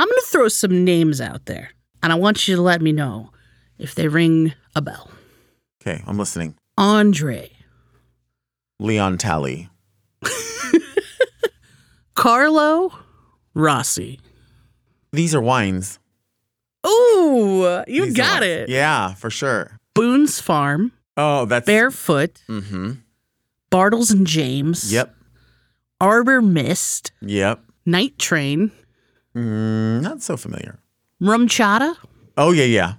[0.00, 1.72] I'm going to throw some names out there,
[2.02, 3.32] and I want you to let me know
[3.78, 5.10] if they ring a bell.
[5.82, 6.54] Okay, I'm listening.
[6.78, 7.50] Andre,
[8.78, 9.68] Leon Talley.
[12.14, 12.92] Carlo,
[13.54, 14.20] Rossi.
[15.12, 15.98] These are wines.
[16.86, 18.68] Ooh, you These got it.
[18.68, 19.78] Yeah, for sure.
[19.94, 22.92] Boone's Farm, Oh, that's Barefoot, Mm-hmm.
[23.70, 24.90] Bartles and Jaymes.
[24.90, 25.14] Yep.
[26.00, 27.60] Arbor Mist, Yep.
[27.84, 28.70] Night Train,
[29.36, 30.78] Mm, not so familiar.
[31.20, 31.96] Rum Chata.
[32.36, 32.94] Oh yeah, yeah.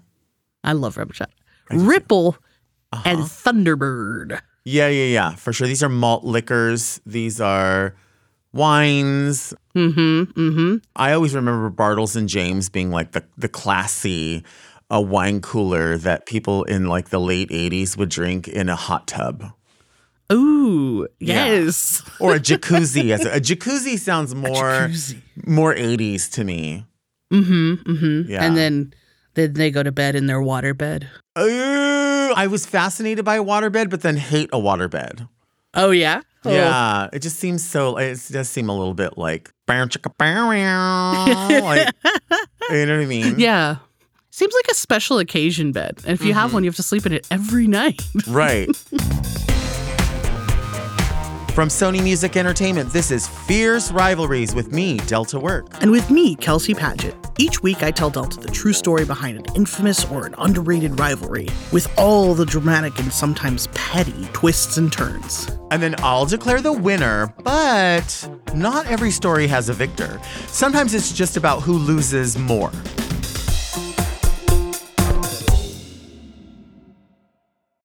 [0.64, 1.28] I love Rum Chata.
[1.70, 2.38] Ripple
[2.94, 3.04] Uh-huh.
[3.10, 4.40] and Thunderbird.
[4.66, 5.36] Yeah, yeah, yeah.
[5.36, 5.68] For sure.
[5.68, 7.02] These are malt liquors.
[7.06, 7.96] These are
[8.54, 9.54] wines.
[9.76, 10.40] Mm-hmm.
[10.40, 10.76] Mm-hmm.
[10.96, 14.44] I always remember Bartles and Jaymes being like the the classy
[14.94, 19.08] uh, wine cooler that people in like the late '80s would drink in a hot
[19.08, 19.52] tub
[20.32, 21.46] Ooh, Yeah.
[21.46, 22.02] yes.
[22.20, 23.12] or a jacuzzi.
[23.12, 25.22] as a, jacuzzi sounds more Jacuzzi.
[25.46, 26.86] more '80s to me.
[27.34, 27.74] Mm-hmm.
[27.92, 28.32] Mm-hmm.
[28.32, 28.44] Yeah.
[28.44, 28.94] And then
[29.36, 31.10] then they go to bed in their water bed.
[31.40, 35.28] Ooh, I was fascinated by a waterbed, but then hate a waterbed.
[35.74, 36.22] Oh yeah.
[36.44, 36.52] Oh.
[36.52, 37.98] Yeah, it just seems so.
[37.98, 39.96] It does seem a little bit like, like
[42.70, 43.40] you know what I mean?
[43.40, 43.78] Yeah.
[44.32, 46.02] Seems like a special occasion bed.
[46.06, 46.40] And if you Mm-hmm.
[46.40, 48.02] have one, you have to sleep in it every night.
[48.28, 48.70] Right.
[51.56, 55.68] From Sony Music Entertainment, this is Fierce Rivalries with me, Delta Work.
[55.82, 57.14] And with me, Kelsey Paget.
[57.40, 61.50] Each week, I tell Delta the true story behind an infamous or an underrated rivalry,
[61.74, 65.50] with all the dramatic and sometimes petty twists and turns.
[65.72, 70.22] And then I'll declare the winner, but not every story has a victor.
[70.48, 72.72] Sometimes it's just about who loses more.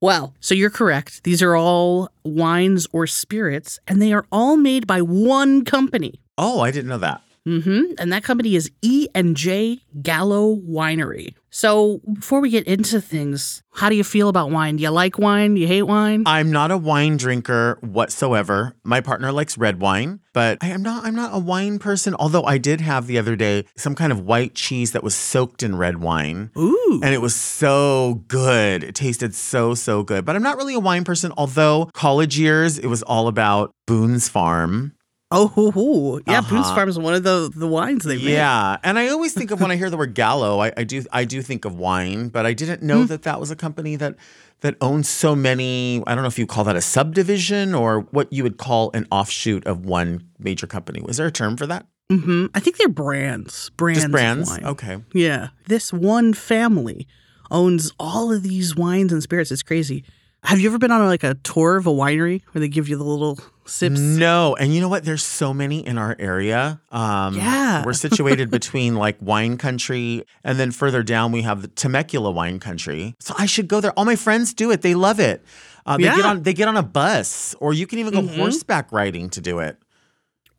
[0.00, 1.24] Well, so you're correct.
[1.24, 6.20] These are all wines or spirits, and they are all made by one company.
[6.36, 7.20] Oh, I didn't know that.
[7.48, 7.94] Mm-hmm.
[7.98, 11.34] And that company is E and J Gallo Winery.
[11.50, 14.76] So before we get into things, how do you feel about wine?
[14.76, 15.54] Do you like wine?
[15.54, 16.24] Do you hate wine?
[16.26, 18.74] I'm not a wine drinker whatsoever.
[18.84, 22.44] My partner likes red wine, but I am not I'm not a wine person, although
[22.44, 25.76] I did have the other day some kind of white cheese that was soaked in
[25.76, 26.50] red wine.
[26.56, 27.00] Ooh.
[27.02, 28.84] And it was so good.
[28.84, 30.24] It tasted so, so good.
[30.24, 34.28] But I'm not really a wine person, although college years, it was all about Boone's
[34.28, 34.92] Farm.
[35.30, 36.22] Oh, hoo, hoo.
[36.26, 36.40] yeah.
[36.40, 36.74] Boone's Uh-huh.
[36.74, 38.24] Farm is one of the the wines they make.
[38.28, 38.78] Yeah.
[38.82, 41.24] And I always think of when I hear the word Gallo, I, I do I
[41.24, 44.16] do think of wine, but I didn't know that that was a company that
[44.60, 48.32] that owns so many, I don't know if you call that a subdivision or what
[48.32, 51.00] you would call an offshoot of one major company.
[51.00, 51.86] Was there a term for that?
[52.10, 53.70] hmm I think they're brands.
[53.76, 53.98] Brands.
[53.98, 54.48] Just of brands?
[54.50, 54.64] wine.
[54.64, 54.96] Okay.
[55.12, 55.48] Yeah.
[55.66, 57.06] This one family
[57.50, 59.52] owns all of these wines and spirits.
[59.52, 60.04] It's crazy.
[60.44, 62.96] Have you ever been on like a tour of a winery where they give you
[62.96, 63.98] the little sips?
[64.00, 65.04] No, and you know what?
[65.04, 66.80] There's so many in our area.
[66.90, 67.84] Um, Yeah.
[67.84, 72.58] we're situated between like wine country, and then further down we have the Temecula wine
[72.58, 73.14] country.
[73.20, 73.92] So I should go there.
[73.92, 75.44] All my friends do it; they love it.
[75.86, 78.36] Uh, they get on they get on a bus, or you can even go Mhm.
[78.36, 79.78] horseback riding to do it.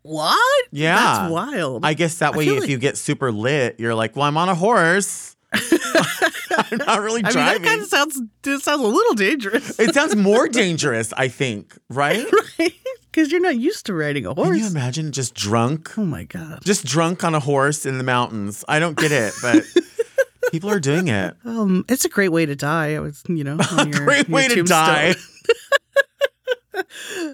[0.02, 0.68] What?
[0.72, 0.96] Yeah.
[0.96, 1.86] That's wild.
[1.86, 4.50] I guess that way, if like- you get super lit, you're like, "Well, I'm on
[4.50, 5.36] a horse.
[5.54, 9.80] I'm not really I mean, driving." that kind of sounds it sounds a little dangerous,
[9.80, 11.78] it sounds more dangerous, I think.
[11.90, 12.26] Right?
[12.60, 12.74] right?
[13.12, 14.50] Because you're not used to riding a horse.
[14.50, 15.98] Can you imagine just drunk?
[15.98, 16.60] oh my god.
[16.64, 18.64] just drunk on a horse in the mountains.
[18.68, 19.64] I don't get it, but
[20.52, 21.36] people are doing it.
[21.44, 22.94] Um, it's a great way to die.
[22.94, 25.16] I was, you know, on your, Great your way to die.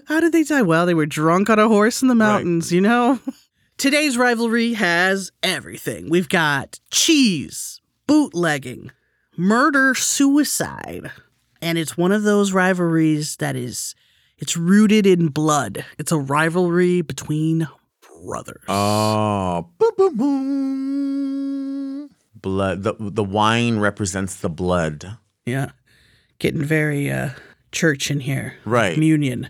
[0.06, 0.62] How did they die?
[0.62, 3.20] Well, they were drunk on a horse in the mountains, you know?
[3.78, 6.08] Today's rivalry has everything.
[6.08, 8.90] We've got cheese, bootlegging,
[9.36, 11.12] murder, suicide.
[11.60, 13.94] And it's one of those rivalries that is
[14.38, 15.84] it's rooted in blood.
[15.98, 17.68] It's a rivalry between
[18.24, 18.62] brothers.
[18.68, 22.10] Oh, boom, boom, boom.
[22.34, 22.82] Blood.
[22.82, 25.18] The, the wine represents the blood.
[25.44, 25.70] yeah.
[26.38, 27.30] Getting very uh
[27.72, 28.56] church in here.
[28.66, 28.92] Right.
[28.92, 29.48] Communion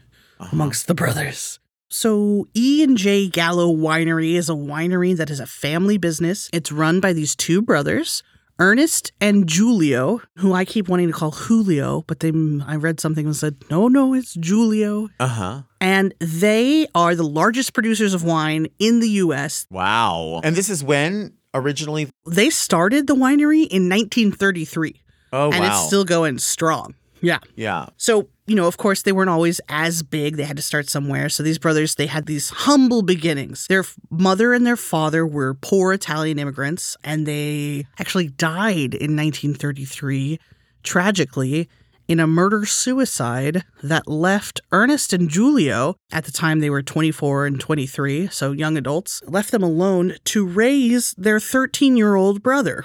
[0.53, 1.59] amongst the brothers.
[1.89, 6.49] So E and J Gallo Winery is a winery that is a family business.
[6.53, 8.23] It's run by these two brothers,
[8.59, 12.33] Ernest and Julio, who I keep wanting to call Julio, but they
[12.67, 15.09] I read something and said, no, no, it's Julio.
[15.21, 15.63] Uh huh.
[15.81, 19.67] And they are the largest producers of wine in the US.
[19.71, 20.41] Wow.
[20.43, 22.09] And this is when originally?
[22.27, 25.03] They started the winery in 1933,
[25.33, 25.55] Oh, wow.
[25.55, 25.67] and wow.
[25.79, 26.95] it's still going strong.
[27.27, 27.39] Yeah.
[27.57, 27.87] yeah.
[27.97, 30.37] So, you know, of course, they weren't always as big.
[30.37, 31.29] They had to start somewhere.
[31.29, 33.67] So these brothers, they had these humble beginnings.
[33.67, 39.17] Their f- mother and their father were poor Italian immigrants, and they actually died in
[39.17, 40.39] 1933,
[40.85, 41.69] tragically,
[42.07, 47.47] in a murder suicide that left Ernest and Julio, at the time they were 24
[47.47, 52.85] and 23, so young adults, left them alone to raise their 13 year old brother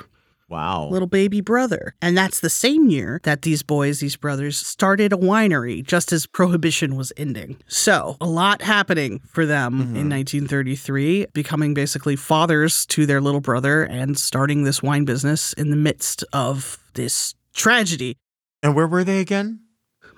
[0.52, 0.90] Wow.
[0.92, 1.96] little baby brother.
[2.02, 6.26] And that's the same year that these boys, these brothers, started a winery just as
[6.28, 7.58] Prohibition was ending.
[7.68, 9.96] So, a lot happening for them mm-hmm.
[9.96, 15.70] in 1933, becoming basically fathers to their little brother and starting this wine business in
[15.70, 18.18] the midst of this tragedy.
[18.62, 19.62] and where were they again?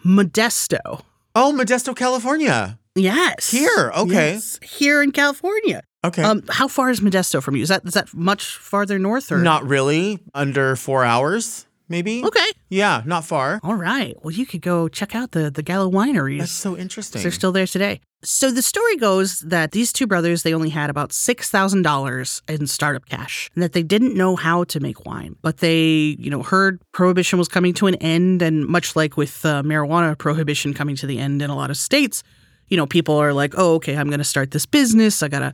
[0.04, 1.04] Modesto.
[1.36, 2.80] Oh, Modesto, California.
[2.96, 3.50] Yes.
[3.50, 4.34] Here, okay.
[4.34, 5.84] Yes, here in California.
[6.06, 6.22] Okay.
[6.24, 7.64] Um, how far is Modesto from you?
[7.64, 10.20] Is that is that much farther north or Not really.
[10.34, 12.24] Under four hours, maybe.
[12.24, 12.46] Okay.
[12.70, 13.60] Yeah, not far.
[13.64, 14.16] All right.
[14.24, 16.40] Well, you could go check out the the Gallo wineries.
[16.40, 17.22] That's so interesting.
[17.22, 18.02] They're still there today.
[18.26, 22.42] So the story goes that these two brothers they only had about six thousand dollars
[22.48, 25.36] in startup cash, and that they didn't know how to make wine.
[25.42, 29.46] But they, you know, heard prohibition was coming to an end, and much like with
[29.46, 32.24] uh, marijuana prohibition coming to the end in a lot of states,
[32.68, 35.22] you know, people are like, "Oh, okay, I'm going to start this business.
[35.22, 35.54] I gotta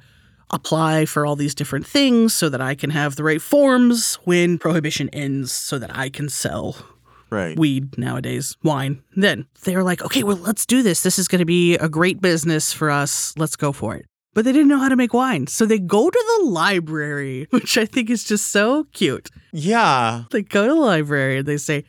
[0.52, 4.58] apply for all these different things so that I can have the right forms when
[4.58, 6.76] prohibition ends, so that I can sell
[7.30, 7.58] right.
[7.58, 9.02] weed nowadays, wine.
[9.16, 11.04] Then they're like, okay, well, let's do this.
[11.04, 13.34] This is going to be a great business for us.
[13.38, 14.06] Let's go for it.
[14.34, 15.48] But they didn't know how to make wine.
[15.48, 19.30] So they go to the library, which I think is just so cute.
[19.52, 20.24] yeah.
[20.32, 21.84] They go to the library and they say,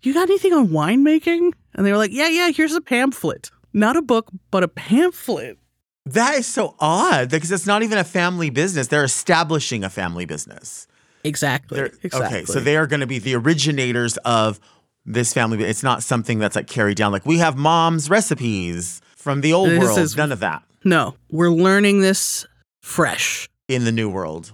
[0.00, 1.52] You got anything on winemaking?
[1.74, 3.50] And they were like, Yeah, yeah, here's a pamphlet.
[3.72, 5.58] Not a book, but a pamphlet.
[6.06, 8.88] That is so odd because it's not even a family business.
[8.88, 10.86] They're establishing a family business.
[11.24, 11.76] Exactly.
[11.76, 12.38] They're- exactly.
[12.38, 14.58] Okay, so they are going to be the originators of
[15.06, 15.62] this family.
[15.62, 17.12] It's not something that's like carried down.
[17.12, 19.98] Like we have mom's recipes from the old This world.
[19.98, 22.44] is- None of that No, we're learning this
[22.80, 23.48] fresh.
[23.68, 24.52] in the new world.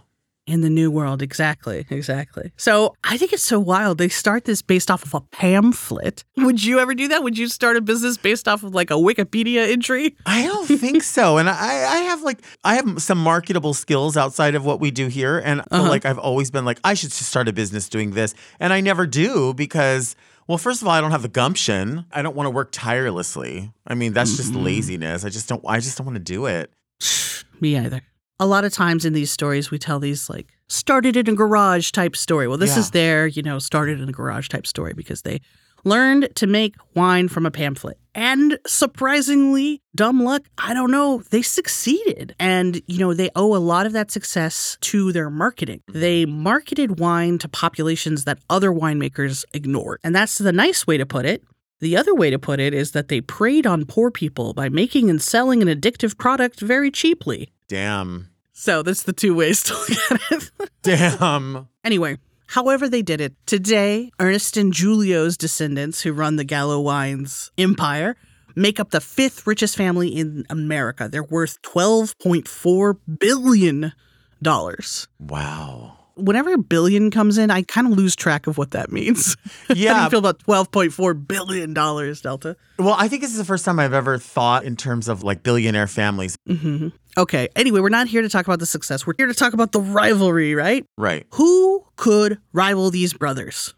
[0.49, 1.23] In the new world.
[1.23, 1.87] Exactly.
[1.99, 2.53] Exactly.
[2.57, 3.99] So I think it's so wild.
[3.99, 6.25] They start this based off of a pamphlet.
[6.37, 7.23] Would you ever do that?
[7.23, 10.17] Would you start a business based off of like a Wikipedia entry?
[10.27, 11.37] I don't think so.
[11.39, 15.09] And I, I have like I have some marketable skills outside of what we do
[15.09, 15.39] here.
[15.39, 15.89] And Uh-huh.
[15.89, 18.35] like I've always been like, I should just start a business doing this.
[18.61, 20.17] And I never do because
[20.47, 22.07] well, first of all, I don't have the gumption.
[22.11, 23.71] I don't want to work tirelessly.
[23.87, 24.65] I mean, that's just Mm-hmm.
[24.65, 25.25] laziness.
[25.25, 26.71] I just don't I just don't want to do it.
[27.61, 28.03] Me either.
[28.41, 31.91] A lot of times in these stories, we tell these like started in a garage
[31.91, 32.47] type story.
[32.47, 32.81] Well, this Yeah.
[32.81, 35.41] is their, you know, started in a garage type story because they
[35.85, 37.99] learned to make wine from a pamphlet.
[38.15, 42.35] And surprisingly, dumb luck, I don't know, they succeeded.
[42.39, 45.81] And, you know, they owe a lot of that success to their marketing.
[45.93, 50.01] They marketed wine to populations that other winemakers ignored.
[50.05, 51.43] And that's the nice way to put it.
[51.81, 55.09] The other way to put it is that they preyed on poor people by making
[55.11, 57.53] and selling an addictive product very cheaply.
[57.69, 58.31] Damn.
[58.53, 60.71] So that's the two ways to look at it.
[60.83, 61.69] Damn.
[61.85, 67.53] anyway, however they did it, today, Ernest and Julio's descendants, who run the Gallo Wines
[67.57, 68.17] empire,
[68.57, 71.09] make up the fifth richest family in America.
[71.11, 73.93] They're worth $12.4 billion.
[75.21, 75.98] Wow.
[76.19, 79.37] Whenever a billion comes in, I kind of lose track of what that means.
[79.75, 79.93] Yeah.
[79.95, 82.57] How do you feel about $12.4 billion, Delta?
[82.79, 85.43] Well, I think this is the first time I've ever thought in terms of like
[85.43, 86.37] billionaire families.
[86.47, 89.05] hmm Okay, anyway, we're not here to talk about the success.
[89.05, 90.85] We're here to talk about the rivalry, right?
[90.97, 91.27] Right.
[91.35, 93.75] Who could rival these brothers?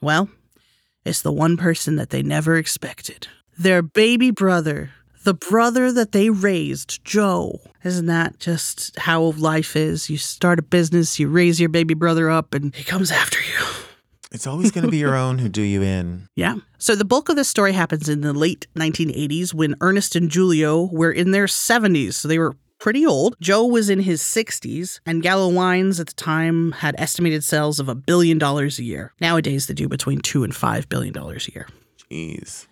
[0.00, 0.28] Well,
[1.04, 3.26] it's the one person that they never expected.
[3.58, 4.90] Their baby brother,
[5.28, 7.60] the brother that they raised, Joe.
[7.84, 10.08] Isn't that just how life is?
[10.08, 13.66] You start a business, you raise your baby brother up, and he comes after you.
[14.32, 16.28] It's always going to be your own who do you in.
[16.34, 16.54] Yeah.
[16.78, 20.84] So the bulk of this story happens in the late 1980s when Ernest and Julio
[20.84, 22.14] were in their 70s.
[22.14, 23.36] So they were pretty old.
[23.38, 27.90] Joe was in his 60s, and Gallo Wines at the time had estimated sales of
[27.90, 29.12] a billion dollars a year.
[29.20, 31.68] Nowadays, they do between two and five billion dollars a year.
[32.10, 32.66] Jeez.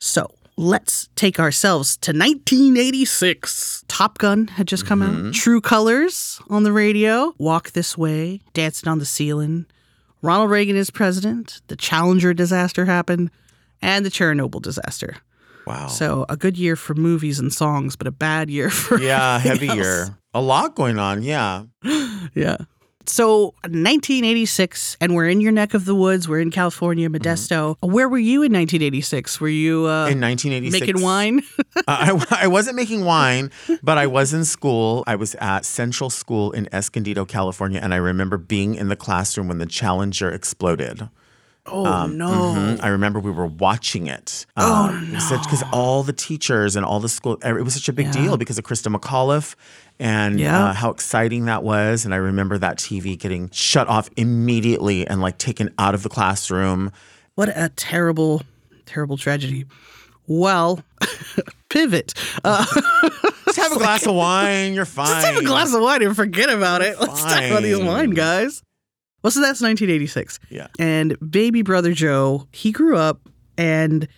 [0.00, 3.84] So let's take ourselves to 1986.
[3.88, 5.14] Top Gun had just come out.
[5.14, 5.30] Mm-hmm.
[5.32, 7.34] True Colors on the radio.
[7.38, 8.40] Walk This Way.
[8.52, 9.64] Dancing on the Ceiling.
[10.22, 11.62] Ronald Reagan is president.
[11.68, 13.30] The Challenger disaster happened.
[13.80, 15.16] And the Chernobyl disaster.
[15.66, 15.86] Wow.
[15.86, 19.68] So a good year for movies and songs, but a bad year for yeah, heavy
[19.68, 19.78] else.
[19.78, 20.16] year.
[20.34, 21.22] A lot going on.
[21.22, 21.64] Yeah.
[22.34, 22.58] Yeah.
[23.06, 26.28] So 1986, and we're in your neck of the woods.
[26.28, 27.76] We're in California, Modesto.
[27.80, 29.40] Where were you in 1986?
[29.40, 31.42] Were you uh, In 1986, making wine?
[31.86, 33.50] Uh, I, I wasn't making wine,
[33.82, 35.02] but I was in school.
[35.06, 39.48] I was at Central School in Escondido, California, and I remember being in the classroom
[39.48, 41.08] when the Challenger exploded.
[41.66, 42.28] oh no!
[42.28, 42.82] Mhm.
[42.82, 44.46] I remember we were watching it.
[44.56, 45.18] Oh, no!
[45.38, 48.12] Because all the teachers and all the school, it was such a big Yeah.
[48.24, 49.54] deal because of Christa McAuliffe
[50.00, 50.70] and Yeah.
[50.70, 52.04] uh, how exciting that was.
[52.04, 56.08] And I remember that TV getting shut off immediately and like taken out of the
[56.08, 56.90] classroom.
[57.36, 58.42] What a terrible,
[58.86, 59.66] terrible tragedy.
[60.26, 60.82] Well,
[61.70, 62.14] pivot.
[62.44, 62.64] Uh,
[63.46, 64.74] Just have a glass of wine.
[64.74, 65.06] You're fine.
[65.22, 66.98] Just have a glass of wine and forget about it.
[67.00, 68.62] Let's talk about these wine, guys.
[69.22, 70.38] Well, so that's 1986.
[70.48, 70.68] Yeah.
[70.78, 73.20] And baby brother Joe, he grew up
[73.58, 74.08] and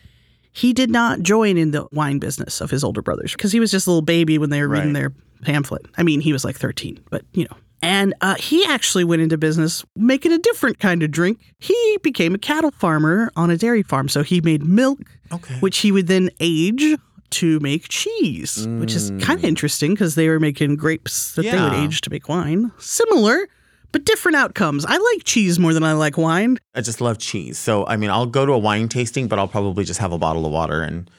[0.52, 3.70] he did not join in the wine business of his older brothers because he was
[3.72, 5.00] just a little baby when they were reading Right.
[5.00, 5.82] their pamphlet.
[5.98, 7.56] I mean, he was like 13, but you know.
[7.84, 11.40] And uh, he actually went into business making a different kind of drink.
[11.58, 14.08] He became a cattle farmer on a dairy farm.
[14.08, 15.00] So he made milk,
[15.32, 15.54] Okay.
[15.56, 16.96] which he would then age
[17.30, 21.60] to make cheese, which is kind of interesting because they were making grapes that they
[21.60, 22.70] would age to make wine.
[22.78, 23.48] Similar,
[23.90, 24.84] but different outcomes.
[24.86, 26.58] I like cheese more than I like wine.
[26.76, 27.58] I just love cheese.
[27.58, 30.18] So, I mean, I'll go to a wine tasting, but I'll probably just have a
[30.18, 31.10] bottle of water and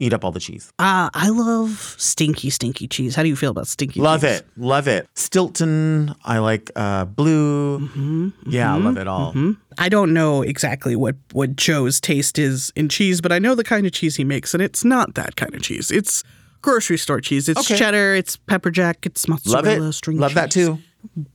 [0.00, 0.72] eat up all the cheese.
[0.78, 3.14] Uh, I love stinky, stinky cheese.
[3.14, 4.30] How do you feel about stinky Love cheese?
[4.30, 4.46] Love it.
[4.56, 5.08] Love it.
[5.14, 6.14] Stilton.
[6.24, 7.78] I like uh, blue.
[7.80, 9.34] Mm-hmm, Yeah, I love it all.
[9.78, 13.64] I don't know exactly what, what Joe's taste is in cheese, but I know the
[13.64, 15.90] kind of cheese he makes, and it's not that kind of cheese.
[15.90, 16.24] It's
[16.62, 17.48] grocery store cheese.
[17.48, 17.78] It's Okay.
[17.78, 19.92] cheddar, it's pepper jack, it's Love mozzarella, it.
[19.92, 20.78] string Love that too.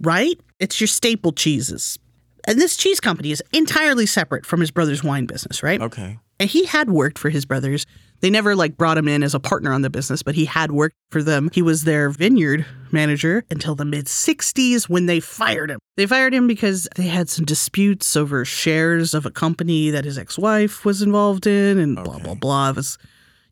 [0.01, 0.39] right?
[0.59, 1.97] It's your staple cheeses.
[2.47, 5.81] And this cheese company is entirely separate from his brother's wine business, right?
[5.81, 6.19] Okay.
[6.39, 7.85] And he had worked for his brothers.
[8.21, 10.71] They never like brought him in as a partner on the business, but he had
[10.71, 11.49] worked for them.
[11.53, 15.79] He was their vineyard manager until the mid 60s when they fired him.
[15.97, 20.17] They fired him because they had some disputes over shares of a company that his
[20.17, 22.69] ex-wife was involved in and blah blah blah.
[22.69, 22.97] It was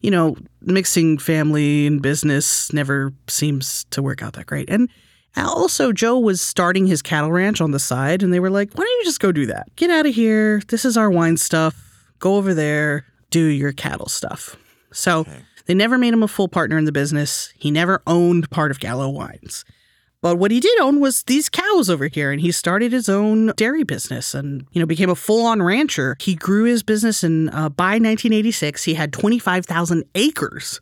[0.03, 4.69] you know, mixing family and business never seems to work out that great.
[4.69, 4.89] And
[5.35, 8.83] also, Joe was starting his cattle ranch on the side, and they were like, why
[8.83, 9.73] don't you just go do that?
[9.77, 10.61] Get out of here.
[10.67, 12.05] This is our wine stuff.
[12.19, 14.55] Go over there, do your cattle stuff.
[14.91, 15.25] So
[15.65, 17.51] they never made him a full partner in the business.
[17.57, 19.65] He never owned part of Gallo Wines.
[20.21, 23.47] But what he did own was these cows over here, and he started his own
[23.57, 26.15] dairy business and, you know, became a full on rancher.
[26.21, 30.79] He grew his business, and uh, by 1986, he had 25,000 acres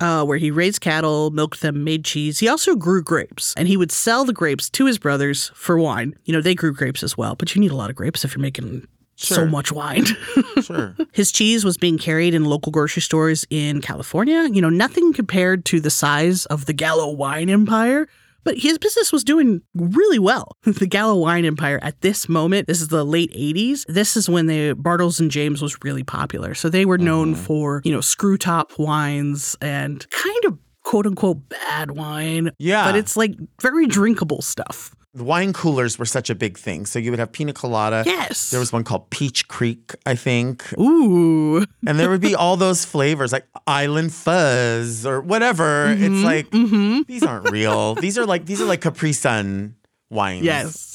[0.00, 2.38] uh, where he raised cattle, milked them, made cheese.
[2.38, 6.14] He also grew grapes, and he would sell the grapes to his brothers for wine.
[6.24, 8.34] You know, they grew grapes as well, but you need a lot of grapes if
[8.36, 8.86] you're making
[9.18, 10.04] so much wine.
[10.62, 10.94] Sure.
[11.12, 14.48] His cheese was being carried in local grocery stores in California.
[14.52, 18.08] You know, nothing compared to the size of the Gallo wine empire.
[18.44, 20.56] But his business was doing really well.
[20.64, 23.84] The Gallo wine empire at this moment, this is the late 80s.
[23.88, 26.54] This is when the Bartles and Jaymes was really popular.
[26.54, 27.42] So they were known mm-hmm.
[27.42, 32.50] for, you know, screw top wines and kind of quote unquote bad wine.
[32.58, 32.86] Yeah.
[32.86, 34.94] But it's like very drinkable stuff.
[35.12, 36.86] The wine coolers were such a big thing.
[36.86, 38.04] So you would have pina colada.
[38.06, 38.50] Yes.
[38.50, 40.64] There was one called Peach Creek, I think.
[40.78, 41.66] Ooh.
[41.86, 45.90] And there would be all those flavors like Island Fuzz or whatever.
[45.90, 47.02] It's mm-hmm, like mm-hmm.
[47.06, 47.94] these aren't real.
[47.94, 49.74] These are like these are like Capri Sun
[50.08, 50.44] wines.
[50.44, 50.87] Yes.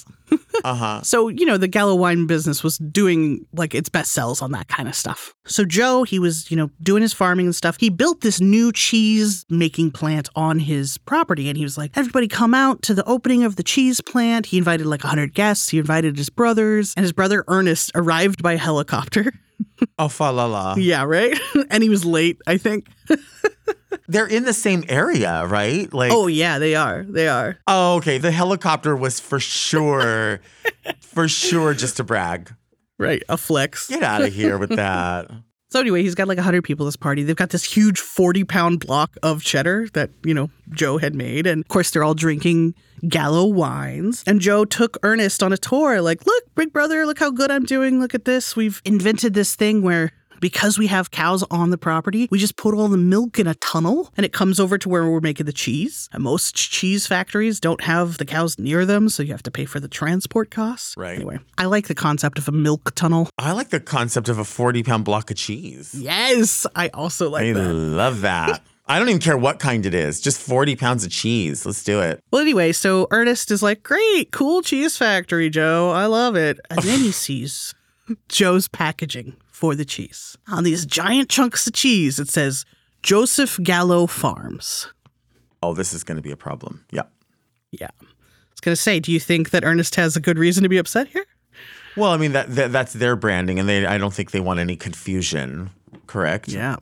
[0.63, 1.01] Uh-huh.
[1.13, 4.67] So, you know, the Gallo wine business was doing like its best sells on that
[4.67, 5.33] kind of stuff.
[5.45, 7.77] So, Joe, he was, you know, doing his farming and stuff.
[7.79, 11.49] He built this new cheese making plant on his property.
[11.49, 14.45] And he was like, everybody come out to the opening of the cheese plant.
[14.47, 15.69] He invited like 100 guests.
[15.69, 16.93] He invited his brothers.
[16.95, 19.33] And his brother Ernest arrived by helicopter.
[19.99, 20.75] Oh fa la la.
[20.77, 21.37] yeah, right?
[21.69, 22.87] and he was late, I think.
[24.07, 25.91] They're in the same area, right?
[25.93, 27.03] Like Oh, yeah, they are.
[27.03, 27.57] They are.
[27.67, 28.17] Oh, okay.
[28.17, 30.41] The helicopter was for sure,
[31.01, 32.53] for sure, just to brag.
[32.99, 33.23] Right.
[33.29, 33.87] A flex.
[33.87, 35.29] Get out of here with that.
[35.73, 37.23] So anyway, he's got like 100 people at this party.
[37.23, 41.47] They've got this huge 40 pound block of cheddar that, you know, Joe had made.
[41.47, 42.75] And of course, they're all drinking
[43.09, 44.23] Gallo wines.
[44.27, 47.65] And Joe took Ernest on a tour like, look, big brother, look how good I'm
[47.65, 47.99] doing.
[47.99, 48.55] Look at this.
[48.55, 50.11] We've invented this thing where
[50.43, 53.55] because we have cows on the property, we just put all the milk in a
[53.55, 56.09] tunnel and it comes over to where we're making the cheese.
[56.11, 59.63] And most cheese factories don't have the cows near them, so you have to pay
[59.63, 60.95] for the transport costs.
[60.97, 61.15] Right.
[61.15, 63.29] Anyway, I like the concept of a milk tunnel.
[63.37, 65.95] I like the concept of a 40 pound block of cheese.
[65.95, 67.73] Yes, I also like I that.
[67.73, 68.61] love that.
[68.85, 71.65] I don't even care what kind it is, just 40 pounds of cheese.
[71.65, 72.19] Let's do it.
[72.33, 75.91] Well, anyway, so Ernest is like, great, cool cheese factory, Joe.
[75.91, 76.59] I love it.
[76.69, 77.73] And then he sees
[78.27, 80.37] Joe's packaging for the cheese.
[80.49, 82.65] On these giant chunks of cheese, it says
[83.01, 84.87] Joseph Gallo Farms.
[85.61, 86.83] Oh, this is going to be a problem.
[86.91, 87.03] Yeah.
[87.71, 87.87] Yeah.
[88.01, 88.05] I
[88.51, 91.07] was Gonna say, do you think that Ernest has a good reason to be upset
[91.07, 91.25] here?
[91.95, 94.59] Well, I mean that, that that's their branding, and they I don't think they want
[94.59, 95.69] any confusion.
[96.07, 96.49] Correct?
[96.49, 96.75] Yeah.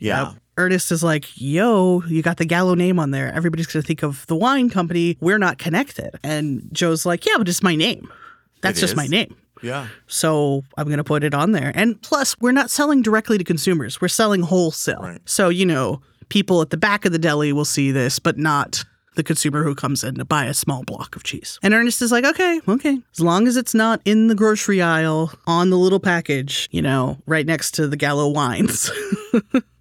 [0.00, 0.30] Yeah.
[0.32, 0.38] Yep.
[0.58, 3.32] Ernest is like, yo, you got the Gallo name on there.
[3.32, 5.16] Everybody's going to think of the wine company.
[5.20, 6.18] We're not connected.
[6.24, 8.12] And Joe's like, yeah, but it's my name.
[8.60, 8.96] That's It just is.
[8.96, 9.36] my name.
[9.64, 9.88] Yeah.
[10.06, 11.72] So I'm going to put it on there.
[11.74, 15.00] And plus, we're not selling directly to consumers, we're selling wholesale.
[15.00, 15.20] Right.
[15.24, 18.84] So, you know, people at the back of the deli will see this, but not
[19.16, 21.58] the consumer who comes in to buy a small block of cheese.
[21.62, 22.98] And Ernest is like, okay, okay.
[23.12, 27.18] As long as it's not in the grocery aisle on the little package, you know,
[27.26, 28.90] right next to the Gallo wines.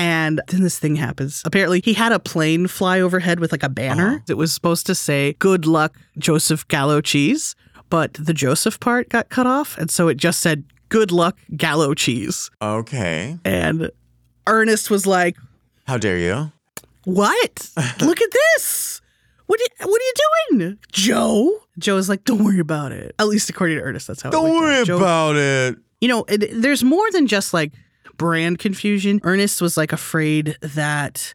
[0.00, 1.42] And then this thing happens.
[1.44, 4.06] Apparently, he had a plane fly overhead with like a banner.
[4.06, 4.18] Uh-huh.
[4.30, 7.54] It was supposed to say, Good luck, Joseph Gallo cheese.
[7.90, 9.76] But the Joseph part got cut off.
[9.76, 12.50] And so it just said, Good luck, Gallo cheese.
[12.62, 13.38] Okay.
[13.44, 13.90] And
[14.46, 15.36] Ernest was like,
[15.86, 16.52] How dare you?
[17.04, 17.70] What?
[18.00, 19.00] Look at this.
[19.46, 20.14] What are, you, what are you
[20.58, 21.58] doing, Joe?
[21.78, 23.14] Joe is like, Don't worry about it.
[23.18, 25.76] At least according to Ernest, that's how it Don't worry Joe- about it.
[26.00, 27.72] you know, it, there's more than just like
[28.16, 29.20] brand confusion.
[29.24, 31.34] Ernest was like afraid that,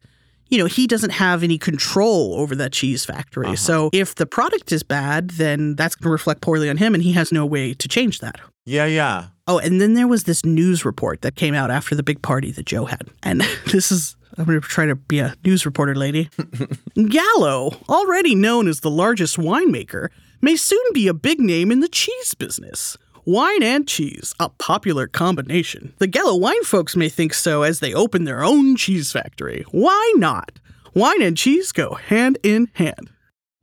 [0.49, 3.47] you know, he doesn't have any control over that cheese factory.
[3.47, 3.55] Uh-huh.
[3.55, 7.03] So if the product is bad, then that's going to reflect poorly on him and
[7.03, 8.39] he has no way to change that.
[8.65, 9.27] Yeah, yeah.
[9.47, 12.51] Oh, and then there was this news report that came out after the big party
[12.51, 13.07] that Joe had.
[13.23, 16.29] And this is, I'm going to try to be a news reporter lady.
[17.09, 20.09] Gallo, already known as the largest winemaker,
[20.41, 22.97] may soon be a big name in the cheese business.
[23.27, 25.95] Wine and cheese, a popular combination.
[25.97, 29.65] The Gallo wine folks may think so as they open their own cheese factory.
[29.71, 30.51] Why not?
[30.93, 33.09] Wine and cheese go hand in hand.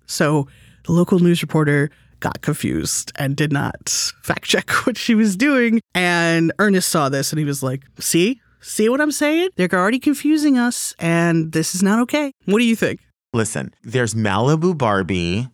[0.04, 0.48] So
[0.84, 3.88] the local news reporter got confused and did not
[4.22, 5.80] fact check what she was doing.
[5.94, 8.40] And Ernest saw this and he was like, See?
[8.60, 9.50] See what I'm saying?
[9.54, 12.32] They're already confusing us and this is not okay.
[12.46, 12.98] What do you think?
[13.32, 15.46] Listen, there's Malibu Barbie.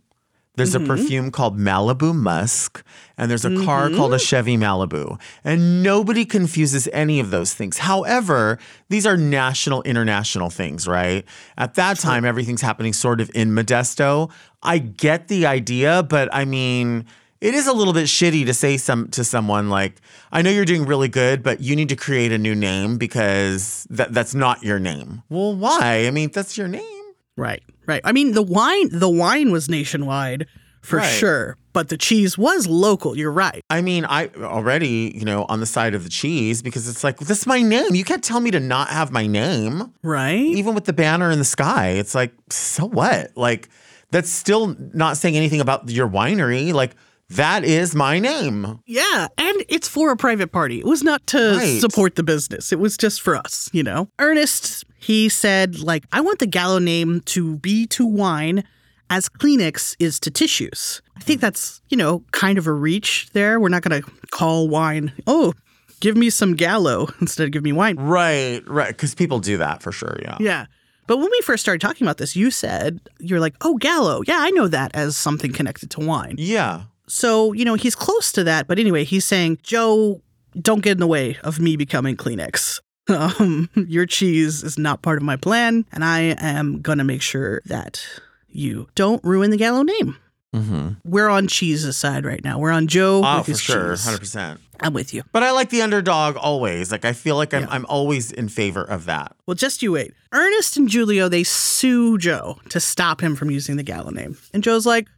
[0.58, 0.84] There's Mm-hmm.
[0.90, 2.84] a perfume called Malibu Musk,
[3.16, 3.96] and there's a car Mm-hmm.
[3.96, 5.18] called a Chevy Malibu.
[5.44, 7.78] And nobody confuses any of those things.
[7.78, 8.58] However,
[8.90, 11.24] these are national, international things, right?
[11.56, 14.30] At that time, everything's happening sort of in Modesto.
[14.62, 17.06] I get the idea, but I mean,
[17.40, 20.00] it is a little bit shitty to say some to someone like,
[20.32, 23.86] "I know you're doing really good, but you need to create a new name because
[23.90, 26.06] that that's not your name." Well, why?
[26.06, 27.04] I mean, that's your name.
[27.36, 28.00] Right, right.
[28.04, 30.46] I mean, the wine, the wine was nationwide
[30.82, 31.06] for Right.
[31.06, 33.16] sure, but the cheese was local.
[33.16, 33.62] You're right.
[33.68, 37.18] I mean, I already, you know, on the side of the cheese because it's like,
[37.18, 37.94] this is my name.
[37.94, 39.92] You can't tell me to not have my name.
[40.02, 40.38] Right?
[40.38, 43.36] Even with the banner in the sky, it's like, so what?
[43.36, 43.68] Like,
[44.10, 46.72] that's still not saying anything about your winery.
[46.72, 46.94] Like,
[47.30, 48.80] that is my name.
[48.86, 50.78] Yeah, and it's for a private party.
[50.80, 51.80] It was not to Right.
[51.80, 52.72] support the business.
[52.72, 54.08] It was just for us, you know.
[54.18, 58.64] Ernest, he said like, I want the Gallo name to be to wine
[59.10, 61.00] as Kleenex is to tissues.
[61.16, 63.58] I think that's, you know, kind of a reach there.
[63.58, 65.52] We're not going to call wine, "Oh,
[66.00, 67.96] give me some Gallo" instead of give me wine.
[67.96, 68.88] Right, right.
[68.88, 70.18] Because people do that for sure.
[70.22, 70.36] Yeah.
[70.40, 70.66] Yeah.
[71.06, 74.20] But when we first started talking about this, you said you're like, "Oh, Gallo.
[74.26, 76.82] Yeah, I know that as something connected to wine." Yeah.
[77.08, 78.66] So, you know, he's close to that.
[78.68, 80.20] But anyway, he's saying, Joe,
[80.60, 82.80] don't get in the way of me becoming Kleenex.
[83.10, 87.22] Um, your cheese is not part of my plan, and I am going to make
[87.22, 88.04] sure that
[88.50, 90.16] you don't ruin the Gallo name.
[90.54, 90.88] Mm-hmm.
[91.06, 92.58] We're on cheese's side right now.
[92.58, 93.90] We're on Joe Oh, for sure.
[93.96, 94.06] cheese.
[94.06, 94.58] 100%.
[94.80, 95.22] I'm with you.
[95.32, 96.92] But I like the underdog always.
[96.92, 97.68] Like, I feel like I'm, Yeah.
[97.70, 99.34] I'm always in favor of that.
[99.46, 100.12] Well, just you wait.
[100.32, 104.36] Ernest and Julio, they sue Joe to stop him from using the Gallo name.
[104.52, 105.08] And Joe's like,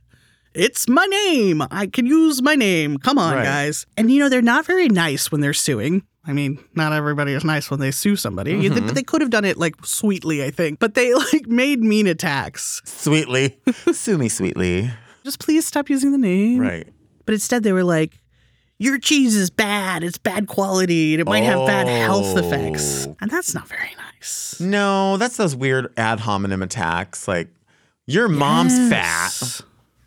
[0.54, 1.62] it's my name.
[1.70, 2.98] I can use my name.
[2.98, 3.44] Come on, Right.
[3.44, 3.86] guys.
[3.96, 6.02] And, you know, they're not very nice when they're suing.
[6.26, 8.52] I mean, not everybody is nice when they sue somebody.
[8.54, 8.86] Mm-hmm.
[8.88, 12.06] They, they could have done it like sweetly, I think, but they like made mean
[12.06, 12.82] attacks.
[12.84, 13.58] Sweetly.
[13.92, 14.90] Sue me sweetly.
[15.24, 16.58] Just please stop using the name.
[16.60, 16.86] Right.
[17.24, 18.20] But instead, they were like,
[18.78, 20.02] your cheese is bad.
[20.02, 23.06] It's bad quality and it might have bad health effects.
[23.06, 23.16] Oh.
[23.20, 24.58] And that's not very nice.
[24.60, 27.26] No, that's those weird ad hominem attacks.
[27.28, 27.48] Like,
[28.06, 29.60] your mom's fat.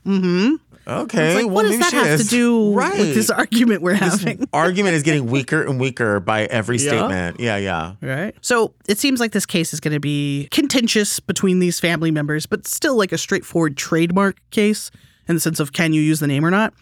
[0.06, 0.56] Mm-hmm.
[0.86, 1.36] Okay.
[1.36, 2.26] Like, well, what does that have is.
[2.26, 3.00] to do right.
[3.00, 4.48] with this argument we're This having?
[4.54, 6.90] argument is getting weaker and weaker by every Yeah.
[6.90, 7.40] statement.
[7.40, 7.94] Yeah, yeah.
[8.02, 8.36] Right.
[8.42, 12.46] So it seems like this case is going to be contentious between these family members,
[12.46, 14.92] but still like a straightforward trademark case
[15.30, 16.74] in the sense of can you use the name or not?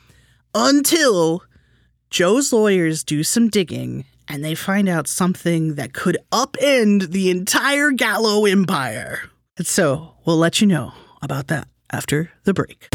[0.56, 1.44] Until
[2.10, 7.92] Joe's lawyers do some digging and they find out something that could upend the entire
[7.92, 9.20] Gallo empire.
[9.58, 12.88] And so we'll let you know about that after the break.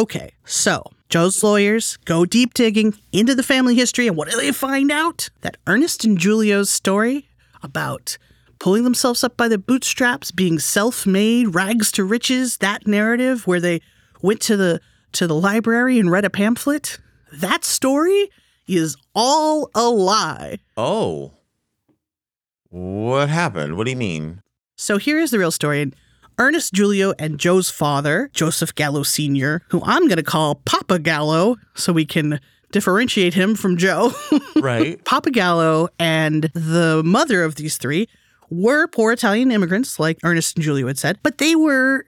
[0.00, 4.50] Okay, so Joe's lawyers go deep digging into the family history, and what do they
[4.50, 5.28] find out?
[5.42, 7.28] That Ernest and Julio's story
[7.62, 8.16] about
[8.58, 13.82] pulling themselves up by the bootstraps, being self-made, rags to riches, that narrative where they
[14.22, 14.80] went to the
[15.12, 16.98] to the library and read a pamphlet.
[17.30, 18.30] That story
[18.66, 20.60] is all a lie.
[20.78, 21.32] Oh.
[22.70, 23.76] What happened?
[23.76, 24.40] What do you mean?
[24.76, 25.82] So here is the real story.
[25.82, 25.94] And
[26.40, 31.56] Ernest Julio and Joe's father, Joseph Gallo Sr., who I'm going to call Papa Gallo
[31.74, 32.40] so we can
[32.72, 34.12] differentiate him from Joe.
[34.56, 35.02] Right.
[35.06, 38.08] Papa Gallo and the mother of these three
[38.50, 42.04] were poor Italian immigrants, like Ernest and Julio had said, but they were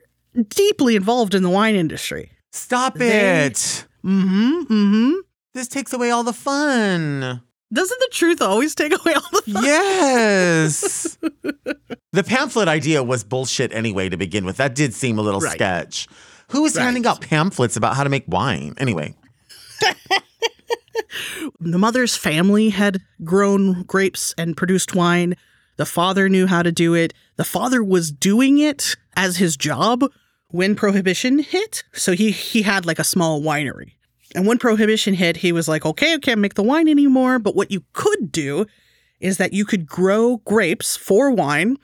[0.49, 2.31] deeply involved in the wine industry.
[2.51, 3.85] Stop They- it.
[4.05, 4.61] Mm-hmm.
[4.71, 5.11] Mm-hmm.
[5.55, 7.41] This takes away all the fun.
[7.73, 9.63] Doesn't the truth always take away all the fun?
[9.63, 11.17] Yes.
[12.13, 14.57] the pamphlet idea was bullshit anyway to begin with.
[14.57, 15.53] That did seem a little Right.
[15.53, 16.07] sketch.
[16.49, 16.83] Who was Right.
[16.83, 18.75] handing out pamphlets about how to make wine?
[18.77, 19.15] Anyway.
[21.59, 25.35] The mother's family had grown grapes and produced wine.
[25.77, 27.13] The father knew how to do it.
[27.35, 30.03] The father was doing it as his job
[30.49, 31.83] when prohibition hit.
[31.93, 33.93] So he he had like a small winery.
[34.35, 37.55] And when prohibition hit, he was like, "Okay, I can't make the wine anymore, but
[37.55, 38.65] what you could do
[39.19, 41.77] is that you could grow grapes for wine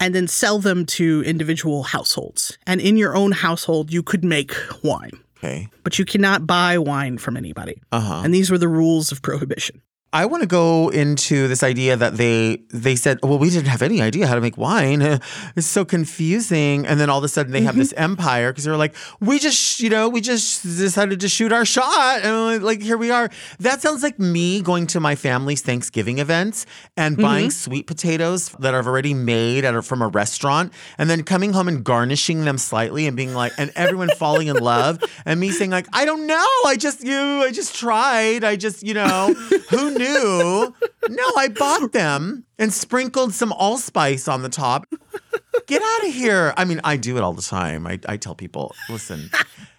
[0.00, 2.58] and then sell them to individual households.
[2.66, 5.68] And in your own household, you could make wine, Okay.
[5.84, 7.80] but you cannot buy wine from anybody.
[7.92, 8.22] Uh huh.
[8.24, 9.80] And these were the rules of prohibition.
[10.16, 13.82] I want to go into this idea that they they said, well, we didn't have
[13.82, 15.02] any idea how to make wine.
[15.56, 16.86] It's so confusing.
[16.86, 18.12] And then all of a sudden they have this mm-hmm.
[18.12, 22.22] empire because they're like, we just, you know, we just decided to shoot our shot,
[22.22, 23.30] and like here we are.
[23.60, 27.22] That sounds like me going to my family's Thanksgiving events and mm-hmm.
[27.22, 31.52] buying sweet potatoes that are already made at a, from a restaurant, and then coming
[31.52, 35.50] home and garnishing them slightly and being like, and everyone falling in love, and me
[35.50, 39.34] saying like, I don't know, I just you, I just tried, I just, you know,
[39.70, 40.05] who knew?
[41.08, 44.86] No, I bought them and sprinkled some allspice on the top.
[45.66, 46.52] Get out of here.
[46.56, 47.86] I mean, I do it all the time.
[47.86, 49.30] I, I tell people, listen,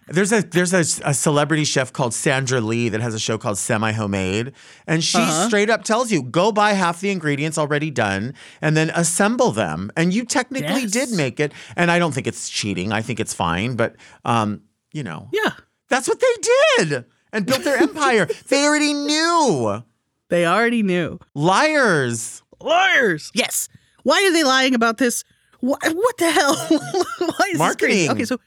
[0.08, 3.58] there's a there's a, a celebrity chef called Sandra Lee that has a show called
[3.58, 4.54] Semi Homemade,
[4.88, 8.90] and she straight up tells you go buy half the ingredients already done and then
[8.92, 9.92] assemble them.
[9.96, 10.92] And you technically Yes.
[10.92, 12.92] did make it, and I don't think it's cheating.
[12.92, 14.62] I think it's fine, but um,
[14.94, 15.52] you know, Yeah.
[15.90, 18.28] that's what they did and built their empire.
[18.48, 19.84] They already knew.
[20.30, 21.20] They already knew.
[21.34, 22.42] Liars.
[22.60, 23.32] Liars.
[23.34, 23.70] Yes.
[24.04, 25.24] Why are they lying about this?
[25.60, 26.56] What, what the hell?
[27.20, 27.88] Why is This Marketing.
[27.88, 28.10] crazy?
[28.10, 28.38] Okay, so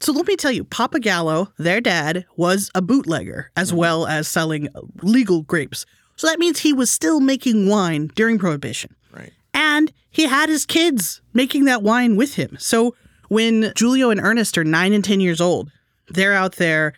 [0.00, 3.78] so let me tell you, Papa Gallo, their dad, was a bootlegger as mm-hmm.
[3.78, 4.68] well as selling
[5.02, 5.86] legal grapes.
[6.16, 8.94] So that means he was still making wine during Prohibition.
[9.12, 9.32] Right.
[9.54, 12.56] And he had his kids making that wine with him.
[12.58, 12.94] So
[13.28, 15.70] when Julio and Ernest are nine and 10 years old,
[16.08, 16.92] they're out there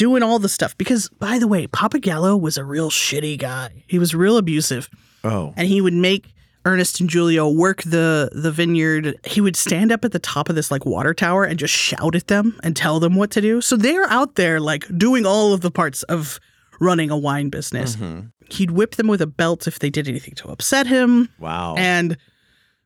[0.00, 0.76] doing all the stuff.
[0.78, 3.84] Because, by the way, Papa Gallo was a real shitty guy.
[3.86, 4.88] He was real abusive.
[5.22, 5.52] Oh.
[5.58, 6.32] And he would make
[6.64, 9.14] Ernest and Julio work the, the vineyard.
[9.26, 12.14] He would stand up at the top of this like water tower and just shout
[12.14, 13.60] at them and tell them what to do.
[13.60, 16.40] So they're out there like doing all of the parts of
[16.80, 17.96] running a wine business.
[17.96, 18.28] Mm-hmm.
[18.50, 21.28] He'd whip them with a belt if they did anything to upset him.
[21.38, 21.74] Wow.
[21.76, 22.16] And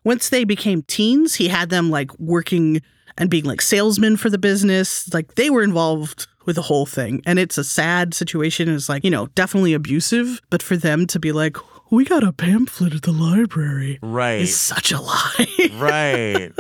[0.02, 2.82] once they became teens, he had them like working
[3.16, 5.12] and being like salesmen for the business.
[5.14, 7.22] Like they were involved with the whole thing.
[7.26, 8.68] And it's a sad situation.
[8.68, 10.40] It's like, you know, definitely abusive.
[10.50, 11.56] But for them to be like,
[11.90, 14.40] we got a pamphlet at the library right.
[14.40, 15.70] is such a lie.
[15.74, 16.52] right.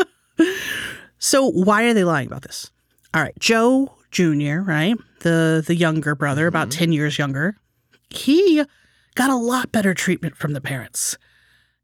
[1.18, 2.70] so why are they lying about this?
[3.12, 4.96] All right, Joe Jr., right?
[5.20, 6.78] The the younger brother, about mm-hmm.
[6.78, 7.56] 10 years younger.
[8.10, 8.62] He
[9.14, 11.16] got a lot better treatment from the parents.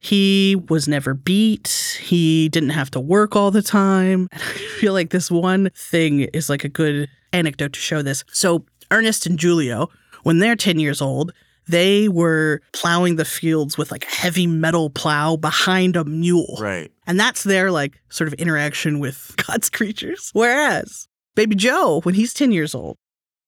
[0.00, 1.98] He was never beat.
[2.00, 4.28] He didn't have to work all the time.
[4.32, 4.46] And I
[4.78, 8.24] feel like this one thing is like a good anecdote to show this.
[8.32, 9.88] So, Ernest and Julio,
[10.22, 11.32] when they're 10 years old,
[11.68, 16.56] they were plowing the fields with like a heavy metal plow behind a mule.
[16.58, 16.90] Right.
[17.06, 20.30] And that's their like sort of interaction with God's creatures.
[20.32, 22.96] Whereas baby Joe, when he's 10 years old,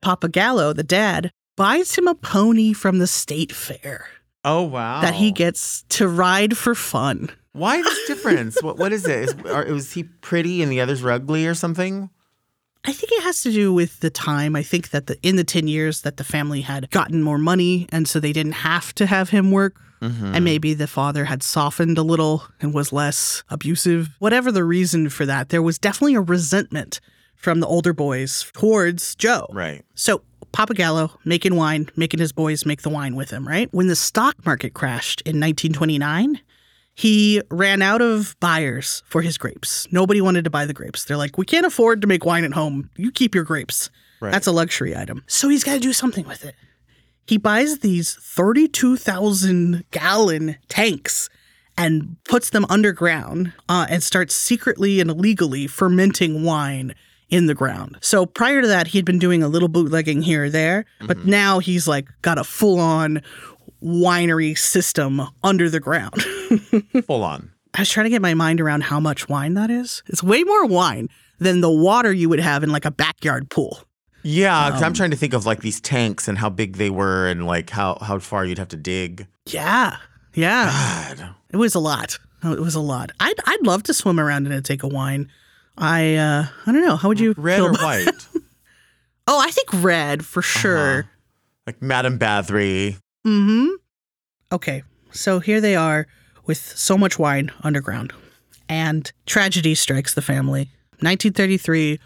[0.02, 4.06] Papa Gallo, the dad, buys him a pony from the state fair
[4.44, 5.00] Oh wow.
[5.02, 7.30] that he gets to ride for fun.
[7.52, 8.62] Why this difference?
[8.62, 9.20] what what is it?
[9.20, 12.10] Is, are, was he pretty and the others were ugly or something?
[12.84, 14.56] I think it has to do with the time.
[14.56, 17.86] I think that the, in the 10 years that the family had gotten more money
[17.92, 19.76] and so they didn't have to have him work.
[20.00, 20.34] Mm-hmm.
[20.34, 24.10] And maybe the father had softened a little and was less abusive.
[24.18, 27.00] Whatever the reason for that, there was definitely a resentment
[27.36, 29.46] from the older boys towards Joe.
[29.52, 29.84] Right.
[29.94, 30.22] So
[30.52, 33.68] Papa Gallo making wine, making his boys make the wine with him, right?
[33.72, 36.40] When the stock market crashed in 1929,
[36.94, 39.88] he ran out of buyers for his grapes.
[39.90, 41.04] Nobody wanted to buy the grapes.
[41.04, 42.90] They're like, we can't afford to make wine at home.
[42.96, 43.90] You keep your grapes.
[44.20, 44.30] Right.
[44.30, 45.24] That's a luxury item.
[45.26, 46.54] So he's got to do something with it.
[47.26, 51.30] He buys these 32,000 gallon tanks
[51.78, 56.94] and puts them underground uh, and starts secretly and illegally fermenting wine
[57.32, 57.96] in the ground.
[58.00, 61.24] So prior to that, he had been doing a little bootlegging here or there, but
[61.24, 63.22] now he's like got a full on
[63.82, 66.22] winery system under the ground.
[67.06, 67.50] Full on.
[67.74, 70.02] I was trying to get my mind around how much wine that is.
[70.06, 73.80] It's way more wine than the water you would have in like a backyard pool.
[74.22, 76.90] Yeah, because Um, I'm trying to think of like these tanks and how big they
[76.90, 79.26] were and like how, how far you'd have to dig.
[79.46, 79.96] Yeah.
[80.34, 81.14] Yeah.
[81.16, 81.34] God.
[81.50, 82.18] It was a lot.
[82.44, 83.10] It was a lot.
[83.20, 85.30] I'd I'd love to swim around in a tank of wine.
[85.78, 86.96] I uh I don't know.
[86.96, 88.08] How would you Red or white?
[89.28, 90.98] Oh, I think red for sure.
[90.98, 91.08] Uh-huh.
[91.68, 92.98] like Madame Bathory.
[93.24, 93.68] Mm-hmm.
[94.50, 94.82] Okay.
[95.12, 96.08] So here they are
[96.44, 98.12] with so much wine underground.
[98.68, 100.70] And tragedy strikes the family.
[101.00, 102.00] 1933.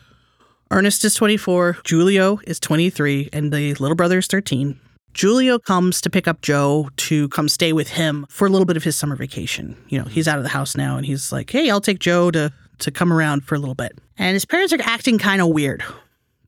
[0.71, 4.79] Ernest is 24, Julio is 23, and the little brother is 13.
[5.19, 8.77] Julio comes to pick up Joe to come stay with him for a little bit
[8.77, 9.77] of his summer vacation.
[9.89, 12.31] You know, he's out of the house now and he's like, "Hey, I'll take Joe
[12.33, 15.49] to to come around for a little bit." And his parents are acting kind of
[15.49, 15.85] weird.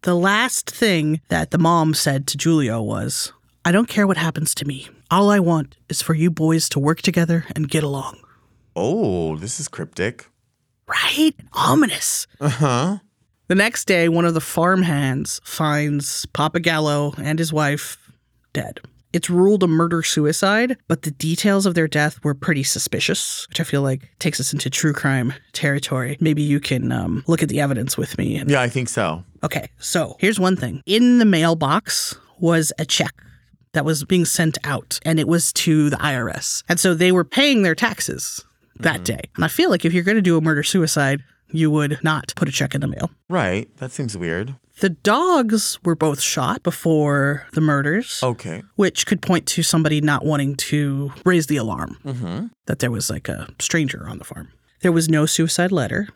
[0.03, 3.33] The last thing that the mom said to Julio was,
[3.65, 4.89] I don't care what happens to me.
[5.11, 8.19] All I want is for you boys to work together and get along.
[8.77, 10.29] Oh, this is cryptic.
[10.87, 11.35] Right?
[11.53, 12.27] Ominous.
[12.41, 12.99] Uh huh.
[13.49, 17.99] The next day, one of the farm hands finds Papa Gallo and his wife
[18.53, 18.81] dead.
[19.13, 23.61] It's ruled a murder suicide, but the details of their death were pretty suspicious, which
[23.61, 26.19] I feel like takes us into true crime territory.
[26.21, 28.37] Maybe you can um, look at the evidence with me.
[28.37, 29.25] And, Yeah, I think so.
[29.43, 33.15] Okay, so here's one thing in the mailbox was a check
[33.73, 36.63] that was being sent out, and it was to the IRS.
[36.69, 38.45] And so they were paying their taxes
[38.81, 39.21] that day.
[39.37, 42.33] And I feel like if you're going to do a murder suicide, you would not
[42.37, 43.11] put a check in the mail.
[43.29, 43.69] Right.
[43.79, 44.55] That seems weird.
[44.81, 48.63] The dogs were both shot before the murders, Okay.
[48.77, 52.47] which could point to somebody not wanting to raise the alarm Mm-hmm.
[52.67, 54.49] that there was like a stranger on the farm.
[54.83, 56.09] There was no suicide letter.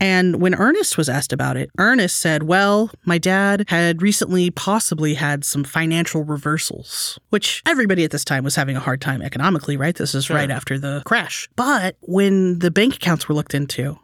[0.00, 5.14] And when Ernest was asked about it, Ernest said, Well, my dad had recently possibly
[5.14, 9.76] had some financial reversals, which everybody at this time was having a hard time economically,
[9.76, 9.94] right?
[9.94, 10.36] This is Sure.
[10.36, 11.48] right after the crash.
[11.56, 13.98] But when the bank accounts were looked into,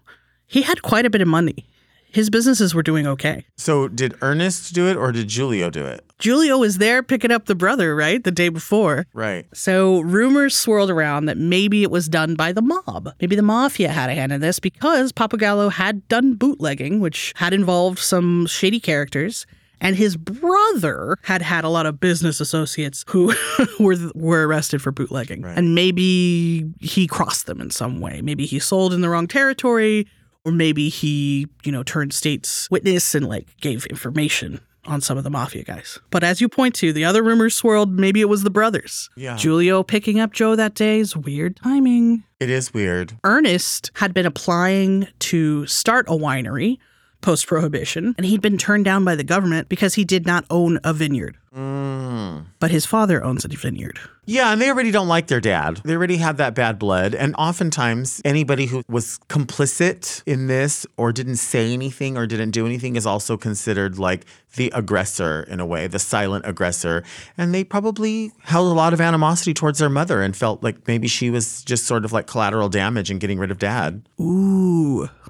[0.50, 1.64] he had quite a bit of money.
[2.12, 3.46] His businesses were doing okay.
[3.56, 6.04] So did Ernest do it or did Julio do it?
[6.20, 8.22] Julio was there picking up the brother, right?
[8.22, 9.06] The day before.
[9.14, 9.46] Right.
[9.54, 13.10] So rumors swirled around that maybe it was done by the mob.
[13.20, 17.54] Maybe the mafia had a hand in this because Papagallo had done bootlegging, which had
[17.54, 19.46] involved some shady characters.
[19.80, 23.32] And his brother had had a lot of business associates who
[23.80, 25.42] were were arrested for bootlegging.
[25.42, 25.56] Right.
[25.56, 28.20] And maybe he crossed them in some way.
[28.20, 30.06] Maybe he sold in the wrong territory,
[30.44, 35.24] or maybe he, you know, turned state's witness and like gave information on some of
[35.24, 35.98] the mafia guys.
[36.10, 39.10] But as you point to, the other rumors swirled maybe it was the brothers.
[39.16, 39.36] Yeah.
[39.36, 42.24] Julio picking up Joe that day is weird timing.
[42.40, 43.16] It is weird.
[43.24, 46.78] Ernest had been applying to start a winery
[47.20, 50.78] post prohibition, and he'd been turned down by the government because he did not own
[50.84, 51.36] a vineyard.
[51.54, 52.46] Mm.
[52.60, 53.98] But his father owns a vineyard.
[54.24, 55.80] Yeah, and they already don't like their dad.
[55.84, 57.16] They already have that bad blood.
[57.16, 62.66] And oftentimes, anybody who was complicit in this or didn't say anything or didn't do
[62.66, 67.02] anything is also considered like the aggressor in a way, the silent aggressor.
[67.36, 71.08] And they probably held a lot of animosity towards their mother and felt like maybe
[71.08, 74.08] she was just sort of like collateral damage and getting rid of dad.
[74.20, 74.59] Ooh.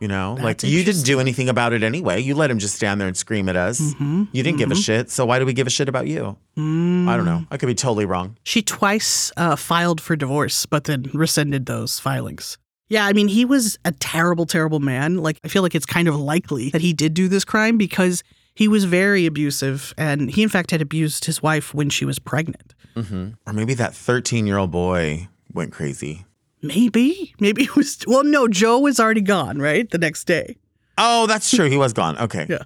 [0.00, 2.20] You know, That's like you didn't do anything about it anyway.
[2.20, 3.80] You let him just stand there and scream at us.
[3.80, 4.24] Mm-hmm.
[4.32, 5.10] You didn't give a shit.
[5.10, 6.36] So why do we give a shit about you?
[6.56, 7.44] I don't know.
[7.50, 8.36] I could be totally wrong.
[8.44, 12.58] She twice uh, filed for divorce, but then rescinded those filings.
[12.88, 15.18] Yeah, I mean, he was a terrible, terrible man.
[15.18, 18.24] Like, I feel like it's kind of likely that he did do this crime because
[18.54, 19.94] he was very abusive.
[19.96, 22.74] And he, in fact, had abused his wife when she was pregnant.
[22.96, 26.24] hmm Or maybe that 13 year old boy went crazy.
[26.62, 27.34] Maybe.
[27.40, 27.98] Maybe it was.
[28.06, 29.88] Well, no, Joe was already gone, right?
[29.88, 30.56] The next day.
[30.98, 31.68] Oh, that's true.
[31.68, 32.18] He was gone.
[32.18, 32.46] Okay.
[32.48, 32.64] Yeah.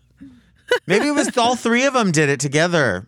[0.87, 3.07] maybe it was all three of them did it together.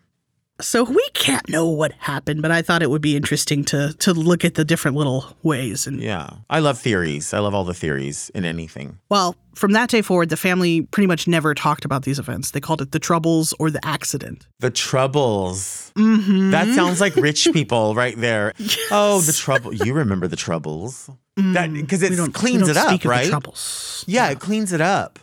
[0.60, 4.14] So we can't know what happened, but I thought it would be interesting to to
[4.14, 5.86] look at the different little ways.
[5.86, 6.28] And Yeah.
[6.48, 7.34] I love theories.
[7.34, 8.98] I love all the theories in anything.
[9.10, 12.50] well, from that day forward, the family pretty much never talked about these events.
[12.50, 14.46] They called it the troubles or the accident.
[14.60, 15.92] The troubles.
[15.96, 16.50] Mm-hmm.
[16.50, 18.52] That sounds like rich people right there.
[18.90, 19.72] Oh, the trouble.
[19.74, 21.08] You remember the troubles.
[21.36, 23.28] That because it Mm, cleans it up, right?
[23.28, 24.04] troubles.
[24.06, 25.18] Yeah, it cleans it up.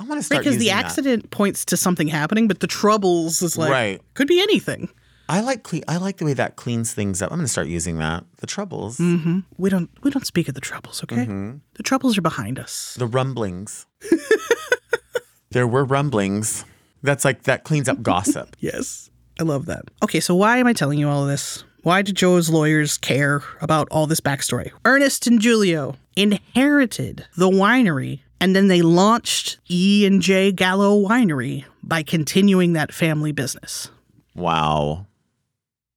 [0.00, 0.84] I want to start Because the using that.
[0.86, 4.00] accident points to something happening, but the troubles is like Right.
[4.14, 4.88] could be anything.
[5.28, 5.84] I like clean.
[5.86, 7.30] I like the way that cleans things up.
[7.30, 8.24] I'm going to start using that.
[8.38, 9.40] The troubles, Mm-hmm.
[9.58, 11.16] We don't we don't speak of the troubles, okay?
[11.26, 11.58] Mm-hmm.
[11.74, 12.96] The troubles are behind us.
[12.98, 13.86] the rumblings.
[15.50, 16.64] there were rumblings.
[17.02, 18.56] That's like that cleans up gossip.
[18.60, 19.10] Yes.
[19.38, 19.84] I love that.
[20.02, 21.64] Okay, so why am I telling you all of this?
[21.82, 24.70] Why did Joe's lawyers care about all this backstory?
[24.84, 31.64] Ernest and Julio inherited the winery and then they launched E and J Gallo Winery
[31.82, 33.90] by continuing that family business.
[34.34, 35.06] Wow.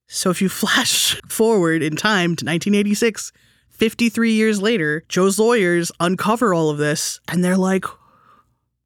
[0.08, 3.32] So if you flash forward in time to 1986,
[3.70, 7.86] 53 years later, Joe's lawyers uncover all of this and they're like,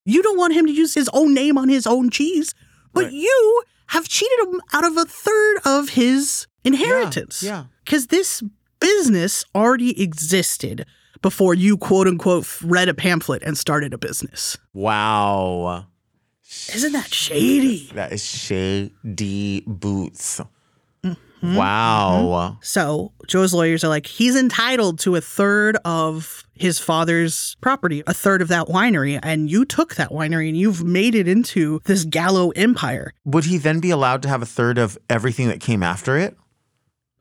[0.06, 2.54] You don't want him to use his own name on his own cheese,
[2.94, 3.14] but Right.
[3.14, 7.42] you have cheated him out of a third of his inheritance.
[7.44, 7.66] yeah.
[7.84, 8.44] Because this
[8.80, 10.86] business already existed
[11.22, 14.58] before you, quote unquote, read a pamphlet and started a business.
[14.74, 15.88] Wow.
[16.74, 17.90] Isn't that shady?
[17.94, 20.42] That is shady boots.
[21.04, 21.56] Mm-hmm.
[21.56, 22.58] Wow.
[22.62, 28.14] So Joe's lawyers are like, he's entitled to a third of his father's property, a
[28.14, 32.06] third of that winery, and you took that winery and you've made it into this
[32.06, 33.14] Gallo empire.
[33.26, 36.36] Would he then be allowed to have a third of everything that came after it?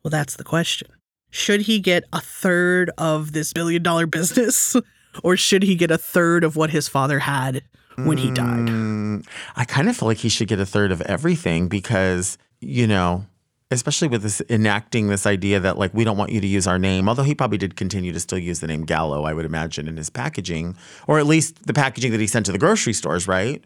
[0.03, 0.89] Well, that's the question.
[1.37, 4.75] Should he get a third of this billion dollar business,
[5.23, 7.63] or should he get a third of what his father had
[7.97, 8.67] when he died?
[8.69, 12.87] Mm, I kind of feel like he should get a third of everything because, you
[12.87, 13.27] know,
[13.71, 16.79] especially with this enacting this idea that like we don't want you to use our
[16.79, 19.89] name, although he probably did continue to still use the name Gallo, I would imagine,
[19.89, 20.75] in his packaging,
[21.07, 23.63] or at least the packaging that he sent to the grocery stores, right?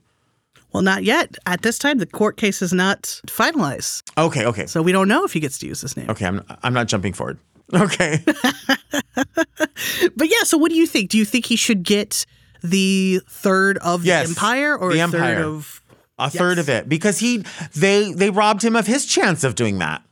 [0.72, 1.36] Well, not yet.
[1.46, 4.66] At this time, the court case is not finalized, Okay, okay.
[4.66, 6.10] so we don't know if he gets to use his name.
[6.10, 7.38] Okay, I'm I'm not jumping forward.
[7.74, 8.24] Okay.
[10.16, 11.10] But yeah, so what do you think?
[11.10, 12.26] Do you think he should get
[12.62, 15.82] the third of Yes, the empire or the a third of
[16.18, 19.78] a third of it because he they they robbed him of his chance of doing
[19.78, 20.02] that.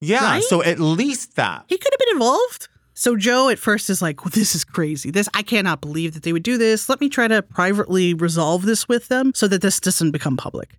[0.00, 0.42] Yeah, Right?
[0.42, 1.64] so at least that.
[1.68, 2.68] He could have been involved.
[2.92, 5.10] So Joe at first is like, well, "This is crazy.
[5.10, 6.88] This I cannot believe that they would do this.
[6.88, 10.78] Let me try to privately resolve this with them so that this doesn't become public."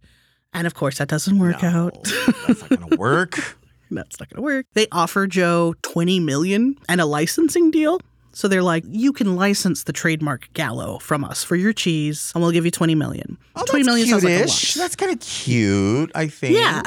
[0.54, 2.04] And of course, that doesn't work out.
[2.48, 3.58] That's not gonna work.
[3.96, 4.66] That's not going to work.
[4.74, 8.00] They offer Joe 20 million and a licensing deal.
[8.34, 12.42] So they're like, "You can license the trademark Gallo from us for your cheese, and
[12.44, 14.76] we'll give you 20 million." Oh, 20 that's million sounds like a cute-ish.
[14.76, 14.84] lot.
[14.84, 16.56] That's kind of cute, I think.
[16.58, 16.82] Yeah,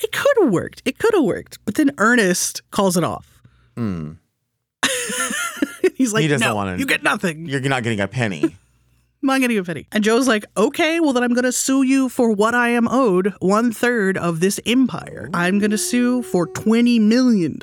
[0.00, 0.80] it could have worked.
[0.86, 1.58] It could have worked.
[1.66, 3.42] But then Ernest calls it off.
[3.76, 4.16] Mm.
[5.96, 6.22] He's like.
[6.22, 7.46] He doesn't no, wanna- you get nothing.
[7.46, 8.56] You're not getting a penny.
[9.22, 9.86] I'm not getting a penny.
[9.92, 12.86] And Joe's like, okay, well, then I'm going to sue you for what I am
[12.86, 15.30] owed one third of this empire.
[15.32, 17.58] I'm going to sue for $20 million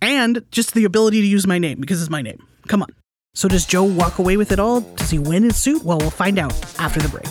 [0.00, 2.46] and just the ability to use my name because it's my name.
[2.68, 2.88] Come on.
[3.34, 4.80] So does Joe walk away with it all?
[4.80, 5.82] Does he win his suit?
[5.84, 7.26] Well, we'll find out after the break.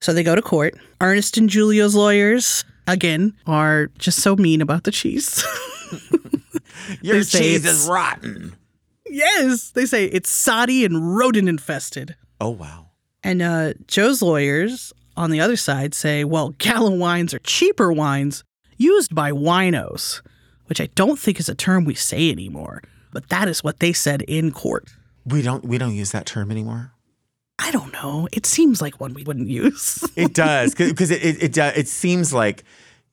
[0.00, 0.74] So they go to court.
[1.00, 5.44] Ernest and Julio's lawyers, again, are just so mean about the cheese.
[7.02, 8.54] Your cheese is rotten.
[9.10, 12.16] Yes, they say it's soddy and rodent infested.
[12.40, 12.86] Oh wow.
[13.22, 18.44] And uh, Joe's lawyers on the other side say, well, Gallo wines are cheaper wines
[18.76, 20.22] used by winos,
[20.66, 23.92] which I don't think is a term we say anymore, but that is what they
[23.92, 24.88] said in court.
[25.26, 26.92] We don't we don't use that term anymore.
[27.58, 28.28] I don't know.
[28.32, 30.08] It seems like one we wouldn't use.
[30.16, 32.64] It does because it it it, it seems like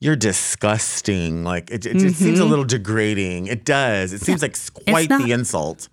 [0.06, 1.44] you're disgusting.
[1.44, 2.50] Like it, it, it seems a mm-hmm.
[2.50, 3.48] little degrading.
[3.48, 4.14] It does.
[4.14, 4.56] It seems like
[4.88, 5.90] quite the insult.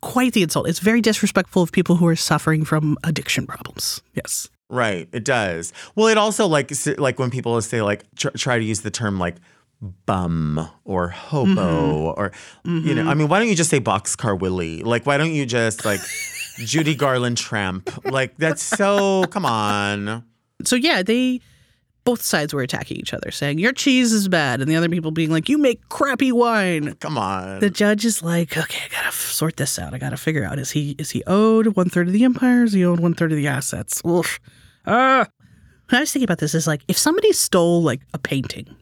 [0.00, 0.68] Quite the insult.
[0.68, 4.00] It's very disrespectful of people who are suffering from addiction problems.
[4.14, 4.48] Yes.
[4.70, 5.06] Right.
[5.12, 5.74] It does.
[5.94, 9.18] Well, it also like like when people say like tr- try to use the term
[9.18, 9.36] like
[10.06, 12.20] bum or hobo mm-hmm.
[12.20, 12.32] or
[12.64, 13.02] you know.
[13.02, 13.18] I mm-hmm.
[13.18, 14.82] mean, why don't you just say boxcar Willie?
[14.82, 16.00] Like, why don't you just like
[16.56, 17.90] Judy Garland tramp?
[18.06, 19.24] Like that's so.
[19.24, 20.24] Come on.
[20.64, 21.40] So yeah, they
[22.04, 25.10] both sides were attacking each other, saying your cheese is bad, and the other people
[25.10, 26.94] being like, you make crappy wine.
[26.96, 27.60] Come on.
[27.60, 29.94] The judge is like, okay, I gotta f- sort this out.
[29.94, 32.64] I gotta figure out is he is he owed one third of the empire?
[32.64, 34.02] Is he owed one third of the assets?
[34.06, 34.40] Oof.
[34.86, 35.26] Ah.
[35.88, 38.74] When I was thinking about this, is like if somebody stole like a painting,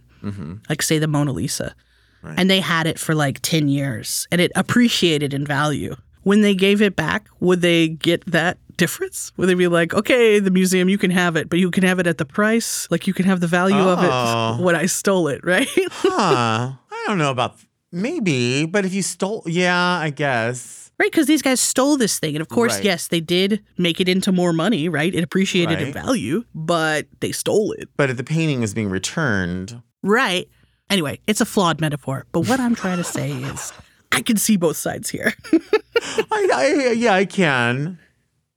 [0.69, 1.75] like say the Mona Lisa,
[2.23, 2.39] Right.
[2.39, 5.97] and they had it for like ten years and it appreciated in value.
[6.23, 9.33] When they gave it back, would they get that difference?
[9.37, 11.99] Would they be like, okay, the museum, you can have it, but you can have
[12.01, 13.93] it at the price, like you can have the value Oh.
[13.95, 14.63] of it oh.
[14.67, 15.69] when I stole it, right?
[16.03, 16.73] huh.
[16.97, 17.55] I don't know about
[17.93, 20.91] maybe, but if you stole, yeah, I guess.
[21.01, 22.35] Right, because these guys stole this thing.
[22.37, 22.85] And of course, Right.
[22.85, 25.15] yes, they did make it into more money, right?
[25.15, 27.89] It appreciated in value, but they stole it.
[27.97, 30.47] But if the painting was being returned, Right.
[30.91, 32.27] Anyway, it's a flawed metaphor.
[32.33, 33.73] But what I'm trying to say is
[34.13, 35.33] I can see both sides here.
[36.33, 37.99] I, I yeah, I can.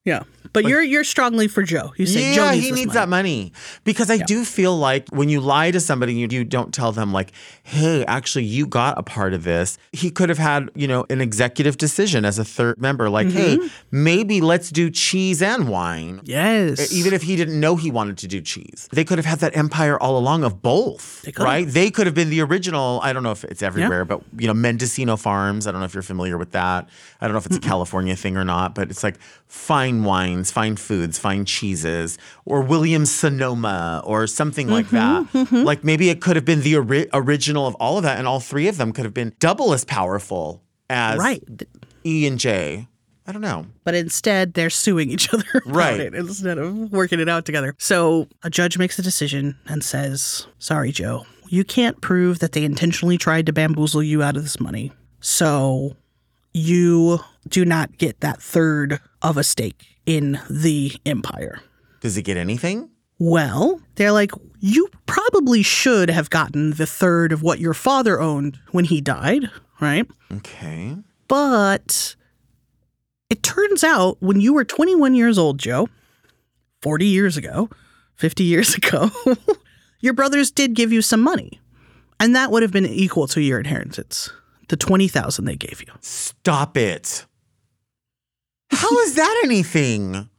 [0.05, 0.23] Yeah.
[0.51, 1.93] But you're you're strongly for Joe.
[1.95, 2.93] You say Joe yeah, needs he needs money.
[2.99, 3.53] that money
[3.85, 7.13] because I do feel like when you lie to somebody, you, you don't tell them
[7.13, 7.31] like,
[7.63, 11.21] "Hey, actually, you got a part of this." He could have had, you know, an
[11.21, 13.67] executive decision as a third member, like, "Hey, Mm-hmm.
[14.03, 16.91] maybe let's do cheese and wine." Yes.
[16.91, 19.55] Even if he didn't know he wanted to do cheese, they could have had that
[19.55, 21.67] empire all along of both, They could right?
[21.67, 22.99] They could have been the original.
[23.03, 25.67] I don't know if it's everywhere, but you know, Mendocino Farms.
[25.67, 26.89] I don't know if you're familiar with that.
[27.21, 29.17] I don't know if it's a California thing or not, but it's like
[29.47, 35.33] fine wines, fine foods, fine cheeses, or Williams Sonoma, or something like mm-hmm, that.
[35.33, 35.63] Mm-hmm.
[35.63, 38.39] Like maybe it could have been the ori- original of all of that, and all
[38.39, 41.43] three of them could have been double as powerful as right.
[42.05, 42.87] E and J.
[43.25, 43.67] I don't know.
[43.85, 45.97] But instead, they're suing each other Right.
[45.97, 47.73] it instead of working it out together.
[47.77, 52.65] So a judge makes a decision and says, Sorry, Joe, you can't prove that they
[52.65, 54.91] intentionally tried to bamboozle you out of this money.
[55.21, 55.95] So
[56.53, 61.61] you do not get that third of a stake in the empire.
[62.01, 62.89] Does it get anything?
[63.19, 68.59] Well, they're like, you probably should have gotten the third of what your father owned
[68.71, 69.49] when he died,
[69.79, 70.05] right?
[70.31, 70.97] Okay.
[71.27, 72.15] But
[73.29, 75.87] it turns out when you were 21 years old, Joe,
[76.81, 77.69] 40 years ago,
[78.15, 79.09] 50 years ago,
[80.01, 81.61] your brothers did give you some money.
[82.19, 84.31] And that would have been equal to your inheritance,
[84.69, 85.93] the 20,000 they gave you.
[86.01, 87.25] Stop it.
[88.75, 90.29] How is that anything?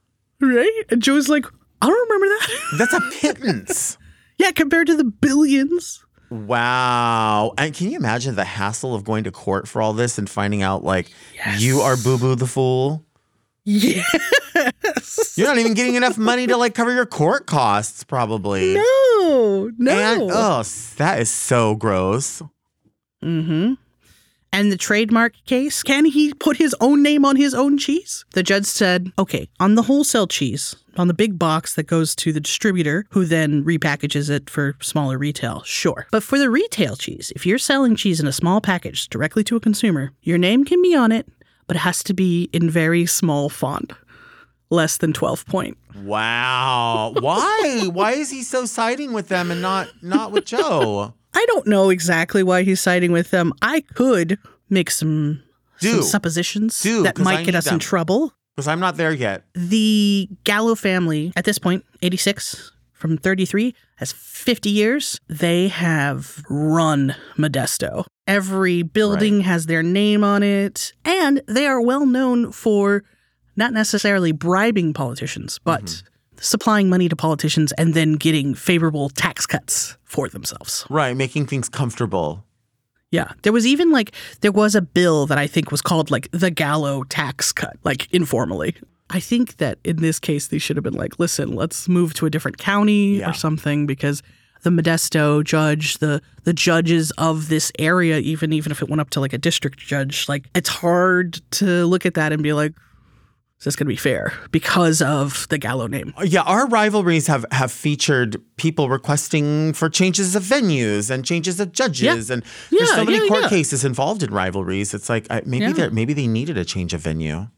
[0.41, 0.82] Right?
[0.91, 1.47] And Joe's like,
[1.80, 2.51] I don't remember that.
[2.78, 3.99] That's a pittance.
[4.39, 6.05] yeah, compared to the billions.
[6.30, 7.53] wow.
[7.59, 10.62] And can you imagine the hassle of going to court for all this and finding
[10.62, 11.11] out like
[11.59, 13.05] you are Boo Boo the fool?
[13.64, 15.35] Yes.
[15.37, 18.74] You're not even getting enough money to like cover your court costs, probably.
[18.74, 19.93] No, no.
[19.93, 20.62] And oh,
[20.97, 22.43] that is so gross.
[23.22, 23.74] Mm-hmm.
[24.55, 28.25] And the trademark case, can he put his own name on his own cheese?
[28.35, 32.33] The judge said, okay, on the wholesale cheese, on the big box that goes to
[32.33, 36.07] the distributor, who then repackages it for smaller retail, sure.
[36.13, 39.57] But for the retail cheese, if you're selling cheese in a small package directly to
[39.57, 41.27] a consumer, your name can be on it,
[41.67, 43.93] but it has to be in very small font,
[44.71, 45.77] less than 12 point.
[45.97, 47.13] Wow.
[47.19, 47.89] Why?
[47.93, 51.15] Why is he so siding with them and not not with Joe?
[51.35, 53.53] I don't know exactly why he's siding with them.
[53.61, 54.39] I could
[54.70, 55.43] make some,
[55.78, 56.03] some Do.
[56.03, 58.32] suppositions Do, that might get us in trouble.
[58.55, 59.45] Because I'm not there yet.
[59.55, 65.20] The Gallo family, at this point, 86 from 33, has 50 years.
[65.28, 68.07] They have run Modesto.
[68.26, 73.05] Every building has their name on it, and they are well known for
[73.57, 76.07] not necessarily bribing politicians, but mm-hmm.
[76.41, 80.87] Supplying money to politicians and then getting favorable tax cuts for themselves.
[80.91, 82.45] Right, making things comfortable.
[83.11, 83.32] Yeah.
[83.43, 86.51] There was even like, there was a bill that I think was called like the
[86.51, 88.74] Gallo tax cut, like informally.
[89.11, 92.26] I think that in this case, they should have been like, listen, let's move to
[92.26, 93.30] a different county Yeah.
[93.30, 94.22] or something because
[94.62, 99.11] the Modesto judge, the the judges of this area, even even if it went up
[99.11, 102.72] to like a district judge, like it's hard to look at that and be like,
[103.65, 106.12] is this going to be fair because of the Gallo name?
[106.19, 111.59] Uh, yeah, our rivalries have have featured people requesting for changes of venues and changes
[111.61, 113.49] of judges, and there's so many yeah, court yeah.
[113.49, 114.93] cases involved in rivalries.
[114.93, 115.73] It's like I, maybe Yeah.
[115.73, 117.49] they maybe they needed a change of venue.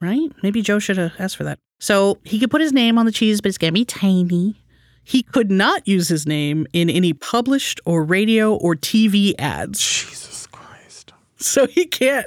[0.00, 0.32] right?
[0.42, 1.60] Maybe Joe should have asked for that.
[1.78, 4.56] So he could put his name on the cheese, but it's gonna be tiny.
[5.04, 9.78] He could not use his name in any published or radio or TV ads.
[9.78, 10.45] Jesus!
[11.56, 12.26] So he can't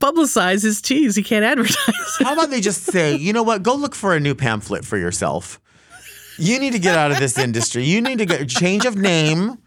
[0.00, 1.16] publicize his cheese.
[1.16, 2.16] He can't advertise.
[2.18, 3.62] How about they just say, you know what?
[3.62, 5.60] Go look for a new pamphlet for yourself.
[6.38, 7.84] You need to get out of this industry.
[7.84, 9.58] You need to get change of name,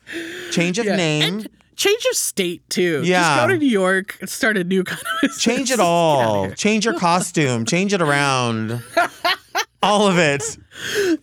[0.51, 1.45] change of name.
[1.75, 3.01] Change of state too.
[3.03, 3.21] Yeah.
[3.21, 5.41] Just go to New York and start a new kind of business.
[5.41, 6.51] Change it all.
[6.51, 7.65] Change your costume.
[7.65, 8.81] Change it around.
[9.81, 10.57] All of it.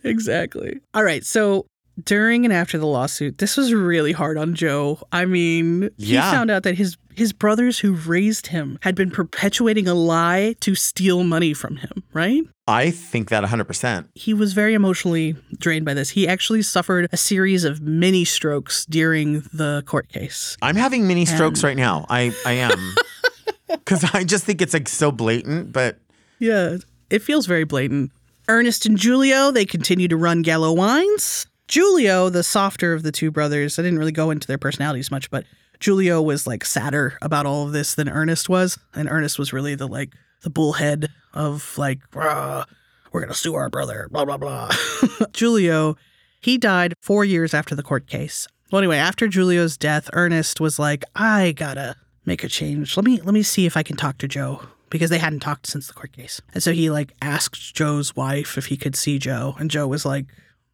[0.03, 0.79] Exactly.
[0.93, 1.25] All right.
[1.25, 1.65] So
[2.03, 4.99] during and after the lawsuit, this was really hard on Joe.
[5.11, 6.31] I mean, he Yeah.
[6.31, 10.73] found out that his his brothers who raised him had been perpetuating a lie to
[10.73, 12.41] steal money from him, right?
[12.65, 14.07] I think that 100%.
[14.15, 16.09] He was very emotionally drained by this.
[16.09, 20.57] He actually suffered a series of mini strokes during the court case.
[20.63, 22.07] I'm having mini strokes right now.
[22.09, 22.95] I, I am.
[23.67, 25.99] Because I just think it's like so blatant, but
[26.39, 26.77] Yeah,
[27.11, 28.11] it feels very blatant.
[28.49, 31.45] Ernest and Julio, they continue to run Gallo Wines.
[31.73, 35.29] Julio, the softer of the two brothers, I didn't really go into their personalities much,
[35.29, 35.45] but
[35.83, 38.77] Julio was like sadder about all of this than Ernest was.
[38.93, 44.07] And Ernest was really the like the bullhead of like, we're gonna sue our brother,
[44.11, 44.69] blah blah blah.
[45.37, 45.95] Julio,
[46.41, 48.47] he died four years after the court case.
[48.71, 51.95] Well, anyway, after Julio's death, Ernest was like, I gotta
[52.25, 52.95] make a change.
[52.97, 55.67] Let me let me see if I can talk to Joe because they hadn't talked
[55.67, 56.41] since the court case.
[56.53, 60.05] And so he like asked Joe's wife if he could see Joe, and Joe was
[60.05, 60.25] like,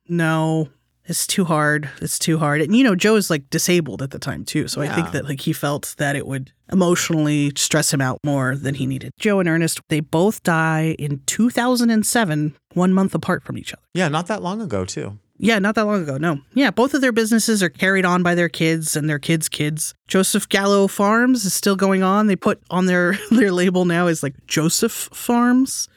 [0.08, 0.70] "No,
[1.08, 1.90] it's too hard.
[2.02, 4.82] It's too hard." And you know, Joe is like disabled at the time too, so
[4.82, 8.76] I think that like he felt that it would emotionally stress him out more than
[8.76, 9.12] he needed.
[9.20, 13.82] Joe and Ernest, they both die in 2007, one month apart from each other.
[13.94, 15.18] Yeah, not that long ago, too.
[15.40, 16.18] Yeah, not that long ago.
[16.18, 16.40] No.
[16.54, 19.94] Yeah, both of their businesses are carried on by their kids and their kids' kids.
[20.08, 22.28] Joseph Gallo Farms is still going on.
[22.28, 25.88] They put on their their label now is like Joseph Farms.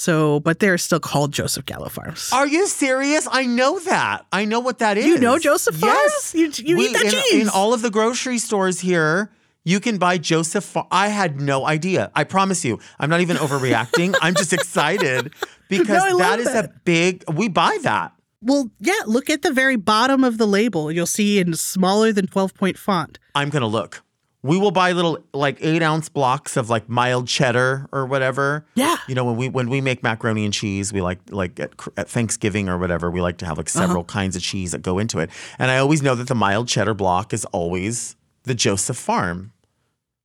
[0.00, 2.30] So, but they're still called Joseph Gallo Farms.
[2.32, 3.28] Are you serious?
[3.30, 4.24] I know that.
[4.32, 5.04] I know what that is.
[5.04, 6.32] You know Joseph Yes.
[6.32, 6.34] Farms?
[6.34, 7.42] You- you We- eat that in, cheese.
[7.42, 9.30] In all of the grocery stores here,
[9.62, 10.64] you can buy Joseph.
[10.64, 12.10] Far- I had no idea.
[12.16, 12.78] I promise you.
[12.98, 14.14] I'm not even overreacting.
[14.22, 15.34] I'm just excited
[15.68, 17.22] because No, that is a big.
[17.30, 18.12] We buy that.
[18.40, 20.90] Well, yeah, look at the very bottom of the label.
[20.90, 23.18] You'll see in smaller than 12 point font.
[23.34, 24.02] I'm gonna look.
[24.42, 28.64] We will buy little like eight ounce blocks of like mild cheddar or whatever.
[28.74, 28.96] Yeah.
[29.06, 32.08] You know when we when we make macaroni and cheese, we like like at, at
[32.08, 33.86] Thanksgiving or whatever, we like to have like Uh-huh.
[33.86, 35.28] several kinds of cheese that go into it.
[35.58, 39.52] And I always know that the mild cheddar block is always the Joseph Farm.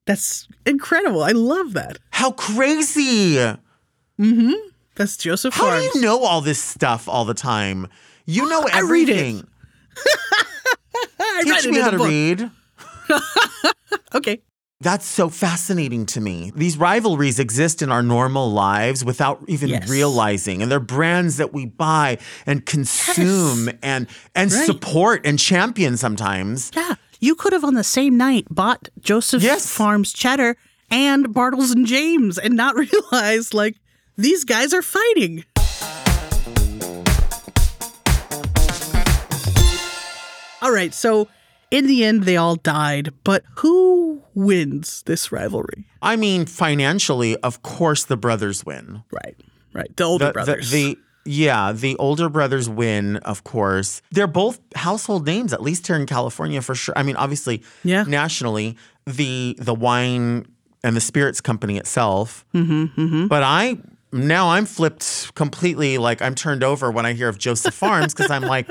[0.05, 1.21] That's incredible.
[1.23, 1.97] I love that.
[2.11, 3.35] How crazy!
[3.35, 4.51] Mm-hmm.
[4.95, 5.89] That's Joseph How Farms.
[5.91, 7.87] do you know all this stuff all the time?
[8.25, 9.13] You know I read it.
[9.17, 9.47] everything.
[11.19, 12.07] I Teach me how to book.
[12.07, 12.49] read.
[14.13, 14.41] Okay.
[14.81, 16.51] That's so fascinating to me.
[16.55, 19.89] These rivalries exist in our normal lives without even Yes.
[19.89, 20.61] realizing.
[20.61, 24.65] And they're brands that we buy and consume and and Right.
[24.65, 26.71] support and champion sometimes.
[26.75, 26.95] Yeah.
[27.19, 29.65] You could have on the same night bought Joseph Yes.
[29.69, 30.55] Farms cheddar
[30.91, 33.77] and Bartles and Jaymes and not realize like
[34.17, 35.43] these guys are fighting.
[40.61, 41.27] All right, so
[41.71, 45.85] in the end they all died, but who wins this rivalry?
[46.01, 49.03] I mean, financially, of course the brothers win.
[49.11, 49.35] Right.
[49.73, 49.95] Right.
[49.95, 50.71] The older The, the, brothers.
[50.71, 50.97] the
[51.27, 54.01] yeah, the older brothers win, of course.
[54.11, 56.93] They're both household names, at least here in California for sure.
[56.95, 58.03] I mean, obviously, Yeah.
[58.03, 60.45] nationally, the the wine
[60.83, 62.45] and the spirits company itself.
[62.53, 63.79] Mm-hmm, But I
[64.13, 65.97] now I'm flipped completely.
[65.97, 68.69] Like I'm turned over when I hear of Joseph Farms because I'm like,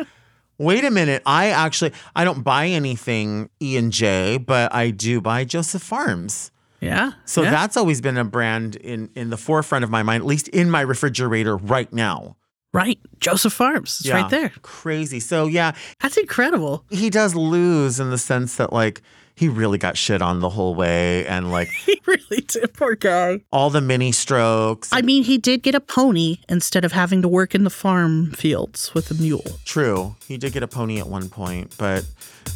[0.59, 1.23] wait a minute.
[1.27, 6.51] I actually I don't buy anything E and J, but I do buy Joseph Farms.
[6.81, 7.13] yeah.
[7.25, 7.51] So yeah.
[7.51, 10.71] that's always been a brand in in the forefront of my mind, at least in
[10.71, 12.37] my refrigerator right now.
[12.73, 12.99] right.
[13.21, 14.01] Joseph Farms.
[14.01, 14.21] It's Yeah.
[14.23, 14.53] right there.
[14.63, 15.21] Crazy.
[15.21, 16.85] So yeah, That's incredible.
[16.91, 19.01] he does lose in the sense that like
[19.37, 22.73] he really got shit on the whole way and like He really did.
[22.75, 23.41] Poor guy.
[23.53, 24.89] all the mini strokes.
[24.93, 28.31] I mean, he did get a pony instead of having to work in the farm
[28.33, 29.45] fields with a mule.
[29.65, 30.15] True.
[30.27, 32.05] He did get a pony at one point, but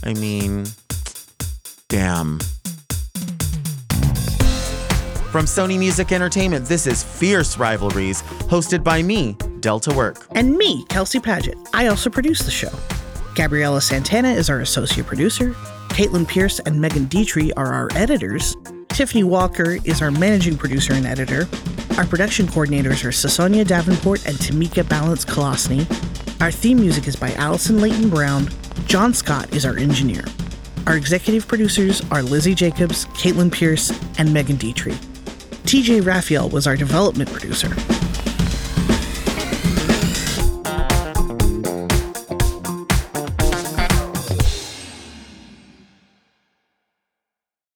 [0.04, 0.66] I mean,
[1.88, 2.38] damn.
[5.32, 10.26] From Sony Music Entertainment, this is Fierce Rivalries, hosted by me, Delta Work.
[10.30, 11.54] And me, Kelsey Paget.
[11.74, 12.70] I also produce the show.
[13.34, 15.54] Gabriela Santana is our associate producer.
[15.98, 18.56] Caitlin Pierce and Megan Dietrich are our editors.
[18.90, 21.48] Tiffany Walker is our managing producer and editor.
[21.96, 25.80] Our production coordinators are Sasonia Davenport and Tamika Balance Kolosny.
[26.40, 28.48] Our theme music is by Allison Leighton Brown.
[28.86, 30.22] John Scott is our engineer.
[30.86, 33.90] Our executive producers are Lizzie Jacobs, Caitlin Pierce,
[34.20, 34.94] and Megan Dietrich.
[35.64, 37.74] TJ Raphael was our development producer.